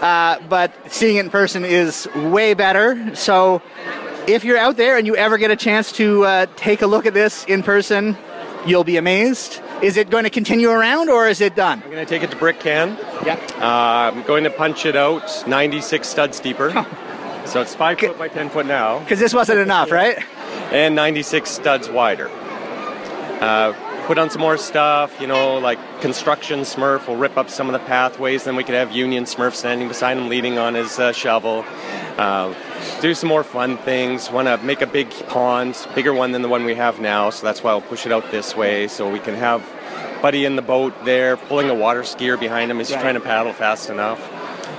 uh, 0.01 0.39
but 0.49 0.73
seeing 0.93 1.17
it 1.17 1.25
in 1.25 1.31
person 1.31 1.65
is 1.65 2.09
way 2.15 2.55
better. 2.55 3.15
So 3.15 3.63
if 4.27 4.45
you're 4.45 4.59
out 4.59 4.77
there 4.77 4.97
and 4.97 5.07
you 5.07 5.17
ever 5.17 5.39
get 5.39 5.51
a 5.51 5.57
chance 5.57 5.93
to 5.93 6.25
uh, 6.25 6.47
take 6.57 6.83
a 6.83 6.87
look 6.87 7.07
at 7.07 7.15
this 7.15 7.45
in 7.45 7.63
person, 7.63 8.17
you'll 8.67 8.85
be 8.85 8.97
amazed. 8.97 9.61
Is 9.83 9.97
it 9.97 10.11
going 10.11 10.25
to 10.25 10.31
continue 10.31 10.69
around 10.71 11.09
or 11.09 11.27
is 11.29 11.41
it 11.41 11.55
done? 11.57 11.83
I'm 11.83 11.91
going 11.91 12.05
to 12.05 12.09
take 12.09 12.23
it 12.23 12.31
to 12.31 12.37
Brick 12.37 12.61
Can. 12.61 12.99
Yeah. 13.25 13.35
Uh, 13.57 14.13
I'm 14.15 14.23
going 14.25 14.45
to 14.45 14.51
punch 14.51 14.85
it 14.85 14.95
out 14.97 15.45
96 15.47 16.07
studs 16.07 16.39
deeper. 16.41 16.71
So 17.47 17.63
it's 17.63 17.75
5 17.75 17.99
foot 17.99 18.19
by 18.19 18.29
10 18.29 18.51
foot 18.51 18.67
now, 18.67 18.99
Because 19.05 19.19
this 19.19 19.33
wasn't 19.35 19.61
enough, 19.61 19.91
right? 20.01 20.19
and 20.71 20.95
96 20.95 21.51
studs 21.51 21.89
wider. 21.89 22.29
Uh, 23.41 23.73
put 24.11 24.18
on 24.18 24.29
some 24.29 24.40
more 24.40 24.57
stuff, 24.57 25.20
you 25.20 25.27
know, 25.29 25.59
like 25.59 25.79
construction 26.01 26.62
Smurf 26.62 27.07
will 27.07 27.14
rip 27.14 27.37
up 27.37 27.49
some 27.49 27.68
of 27.68 27.73
the 27.75 27.87
pathways. 27.87 28.42
Then 28.42 28.57
we 28.57 28.64
could 28.64 28.75
have 28.75 28.90
Union 28.90 29.23
Smurf 29.23 29.55
standing 29.55 29.87
beside 29.87 30.16
him, 30.16 30.29
leaning 30.29 30.59
on 30.59 30.75
his 30.75 30.99
uh, 30.99 31.12
shovel. 31.12 31.64
Uh, 32.18 32.53
do 33.01 33.14
some 33.14 33.29
more 33.29 33.44
fun 33.44 33.79
things. 33.79 34.29
Want 34.29 34.49
to 34.49 34.59
make 34.66 34.83
a 34.83 34.87
big 34.88 35.11
pond, 35.29 35.77
bigger 35.94 36.12
one 36.12 36.33
than 36.33 36.42
the 36.42 36.49
one 36.49 36.64
we 36.64 36.75
have 36.75 36.99
now. 36.99 37.31
So 37.31 37.46
that's 37.46 37.62
why 37.62 37.70
I'll 37.70 37.81
push 37.81 38.05
it 38.05 38.11
out 38.11 38.29
this 38.33 38.57
way, 38.57 38.88
so 38.88 39.09
we 39.09 39.20
can 39.20 39.37
have 39.37 39.62
Buddy 40.20 40.44
in 40.44 40.57
the 40.57 40.62
boat 40.62 40.92
there, 41.05 41.37
pulling 41.37 41.70
a 41.70 41.75
water 41.75 42.03
skier 42.03 42.38
behind 42.38 42.68
him. 42.68 42.79
He's 42.79 42.90
Right. 42.90 43.01
trying 43.01 43.14
to 43.14 43.20
paddle 43.20 43.53
fast 43.53 43.90
enough. 43.90 44.18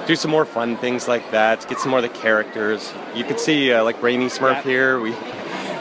Do 0.08 0.18
some 0.18 0.30
more 0.30 0.44
fun 0.44 0.76
things 0.76 1.08
like 1.08 1.32
that. 1.32 1.66
Get 1.70 1.80
some 1.80 1.92
more 1.92 2.00
of 2.00 2.04
the 2.04 2.20
characters. 2.20 2.92
You 3.16 3.24
could 3.24 3.40
see 3.40 3.72
uh, 3.72 3.82
like 3.86 4.02
Brainy 4.02 4.26
Smurf 4.26 4.56
Yeah. 4.56 4.62
here. 4.64 5.00
We 5.00 5.14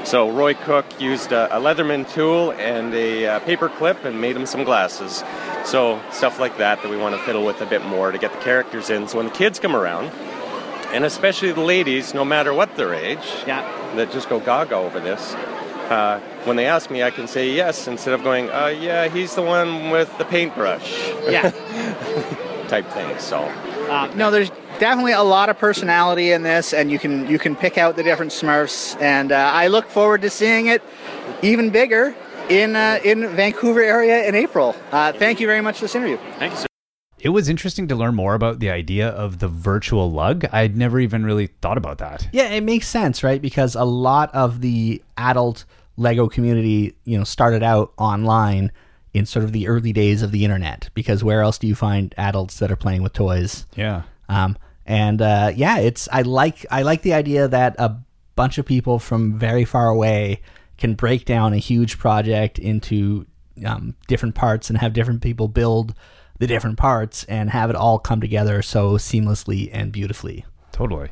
so 0.04 0.30
Roy 0.30 0.54
Cook 0.54 0.86
used 1.00 1.32
a, 1.32 1.54
a 1.56 1.60
Leatherman 1.60 2.10
tool 2.12 2.52
and 2.52 2.92
a 2.94 3.26
uh, 3.26 3.38
paper 3.40 3.68
clip 3.68 4.04
and 4.04 4.20
made 4.20 4.36
him 4.36 4.46
some 4.46 4.64
glasses. 4.64 5.22
So 5.64 6.00
stuff 6.10 6.40
like 6.40 6.56
that 6.58 6.82
that 6.82 6.90
we 6.90 6.96
want 6.96 7.14
to 7.14 7.22
fiddle 7.22 7.44
with 7.44 7.60
a 7.60 7.66
bit 7.66 7.84
more 7.84 8.10
to 8.10 8.18
get 8.18 8.32
the 8.32 8.38
characters 8.40 8.90
in. 8.90 9.08
So 9.08 9.18
when 9.18 9.26
the 9.26 9.32
kids 9.32 9.58
come 9.60 9.76
around, 9.76 10.06
and 10.92 11.04
especially 11.04 11.52
the 11.52 11.60
ladies, 11.60 12.14
no 12.14 12.24
matter 12.24 12.52
what 12.52 12.74
their 12.76 12.94
age, 12.94 13.18
Yeah. 13.46 13.62
that 13.96 14.10
just 14.10 14.28
go 14.28 14.40
gaga 14.40 14.74
over 14.74 14.98
this. 15.00 15.34
Uh, 15.90 16.20
when 16.44 16.56
they 16.56 16.66
ask 16.66 16.90
me, 16.90 17.02
I 17.02 17.10
can 17.10 17.26
say 17.28 17.50
yes 17.52 17.86
instead 17.86 18.14
of 18.14 18.22
going, 18.24 18.48
uh, 18.50 18.66
yeah, 18.68 19.08
he's 19.08 19.34
the 19.34 19.42
one 19.42 19.90
with 19.90 20.16
the 20.18 20.24
paintbrush 20.24 21.08
Yeah. 21.28 21.50
type 22.68 22.88
thing. 22.90 23.18
So 23.18 23.38
Uh, 23.90 24.10
no, 24.14 24.30
there's 24.30 24.50
definitely 24.80 25.12
a 25.12 25.22
lot 25.22 25.48
of 25.48 25.58
personality 25.58 26.32
in 26.32 26.42
this, 26.42 26.72
and 26.72 26.90
you 26.90 26.98
can 26.98 27.28
you 27.28 27.38
can 27.38 27.54
pick 27.54 27.78
out 27.78 27.94
the 27.94 28.02
different 28.02 28.32
Smurfs, 28.32 29.00
and 29.00 29.30
uh, 29.30 29.50
I 29.54 29.68
look 29.68 29.88
forward 29.88 30.22
to 30.22 30.30
seeing 30.30 30.66
it 30.66 30.82
even 31.42 31.70
bigger 31.70 32.16
in 32.48 32.74
uh, 32.74 32.98
in 33.04 33.28
Vancouver 33.28 33.82
area 33.82 34.26
in 34.26 34.34
April. 34.34 34.74
Uh, 34.90 35.12
thank 35.12 35.38
you 35.38 35.46
very 35.46 35.60
much 35.60 35.76
for 35.76 35.84
this 35.84 35.94
interview. 35.94 36.16
thank 36.38 36.52
you, 36.52 36.58
sir. 36.58 36.66
It 37.20 37.28
was 37.28 37.50
interesting 37.50 37.86
to 37.88 37.94
learn 37.94 38.14
more 38.14 38.34
about 38.34 38.60
the 38.60 38.70
idea 38.70 39.10
of 39.10 39.40
the 39.40 39.48
virtual 39.48 40.10
lug. 40.10 40.46
I'd 40.52 40.74
never 40.74 40.98
even 40.98 41.22
really 41.22 41.48
thought 41.48 41.76
about 41.76 41.98
that. 41.98 42.26
Yeah, 42.32 42.48
it 42.48 42.62
makes 42.62 42.88
sense, 42.88 43.22
right? 43.22 43.42
Because 43.42 43.74
a 43.74 43.84
lot 43.84 44.34
of 44.34 44.62
the 44.62 45.02
adult 45.18 45.66
Lego 45.98 46.28
community, 46.28 46.96
you 47.04 47.18
know, 47.18 47.24
started 47.24 47.62
out 47.62 47.92
online 47.98 48.72
in 49.12 49.26
sort 49.26 49.44
of 49.44 49.52
the 49.52 49.68
early 49.68 49.92
days 49.92 50.22
of 50.22 50.30
the 50.32 50.46
internet. 50.46 50.88
Because 50.94 51.22
where 51.22 51.42
else 51.42 51.58
do 51.58 51.66
you 51.66 51.74
find 51.74 52.14
adults 52.16 52.58
that 52.58 52.72
are 52.72 52.76
playing 52.76 53.02
with 53.02 53.12
toys? 53.12 53.66
Yeah. 53.76 54.04
Um, 54.30 54.56
and 54.86 55.20
uh, 55.22 55.52
yeah, 55.54 55.78
it's 55.78 56.08
I 56.12 56.22
like 56.22 56.66
I 56.70 56.82
like 56.82 57.02
the 57.02 57.14
idea 57.14 57.48
that 57.48 57.76
a 57.78 57.96
bunch 58.36 58.58
of 58.58 58.66
people 58.66 58.98
from 58.98 59.38
very 59.38 59.64
far 59.64 59.88
away 59.88 60.40
can 60.78 60.94
break 60.94 61.24
down 61.24 61.52
a 61.52 61.58
huge 61.58 61.98
project 61.98 62.58
into 62.58 63.26
um, 63.64 63.94
different 64.08 64.34
parts 64.34 64.70
and 64.70 64.78
have 64.78 64.92
different 64.92 65.20
people 65.20 65.48
build 65.48 65.94
the 66.38 66.46
different 66.46 66.78
parts 66.78 67.24
and 67.24 67.50
have 67.50 67.68
it 67.68 67.76
all 67.76 67.98
come 67.98 68.20
together 68.20 68.62
so 68.62 68.92
seamlessly 68.92 69.68
and 69.72 69.92
beautifully. 69.92 70.44
Totally. 70.72 71.10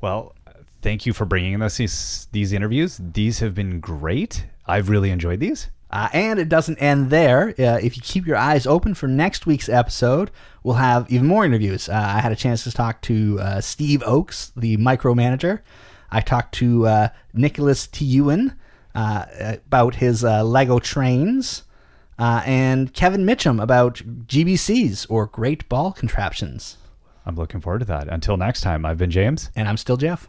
Well, 0.00 0.34
thank 0.80 1.04
you 1.04 1.12
for 1.12 1.26
bringing 1.26 1.60
us 1.60 1.76
these, 1.76 2.28
these 2.32 2.52
interviews. 2.52 2.98
These 3.12 3.40
have 3.40 3.54
been 3.54 3.80
great. 3.80 4.46
I've 4.66 4.88
really 4.88 5.10
enjoyed 5.10 5.40
these. 5.40 5.68
Uh, 5.90 6.08
and 6.12 6.38
it 6.38 6.48
doesn't 6.48 6.78
end 6.78 7.10
there. 7.10 7.54
Uh, 7.58 7.78
if 7.82 7.96
you 7.96 8.02
keep 8.02 8.26
your 8.26 8.36
eyes 8.36 8.66
open 8.66 8.94
for 8.94 9.06
next 9.06 9.46
week's 9.46 9.68
episode, 9.68 10.30
we'll 10.62 10.74
have 10.74 11.10
even 11.10 11.26
more 11.26 11.44
interviews. 11.44 11.88
Uh, 11.88 11.92
I 12.16 12.20
had 12.20 12.32
a 12.32 12.36
chance 12.36 12.64
to 12.64 12.72
talk 12.72 13.00
to 13.02 13.38
uh, 13.40 13.60
Steve 13.60 14.02
Oakes, 14.04 14.52
the 14.56 14.76
micromanager. 14.78 15.60
I 16.10 16.20
talked 16.20 16.54
to 16.56 16.86
uh, 16.86 17.08
Nicholas 17.32 17.86
T. 17.86 18.04
Ewan 18.04 18.56
uh, 18.94 19.26
about 19.66 19.96
his 19.96 20.24
uh, 20.24 20.42
Lego 20.42 20.78
trains, 20.78 21.62
uh, 22.18 22.42
and 22.46 22.92
Kevin 22.94 23.26
Mitchum 23.26 23.62
about 23.62 23.96
GBCs 24.26 25.06
or 25.10 25.26
Great 25.26 25.68
Ball 25.68 25.92
Contraptions. 25.92 26.78
I'm 27.26 27.36
looking 27.36 27.60
forward 27.60 27.80
to 27.80 27.84
that. 27.86 28.08
Until 28.08 28.36
next 28.36 28.62
time, 28.62 28.86
I've 28.86 28.98
been 28.98 29.10
James. 29.10 29.50
And 29.54 29.68
I'm 29.68 29.76
still 29.76 29.96
Jeff. 29.96 30.28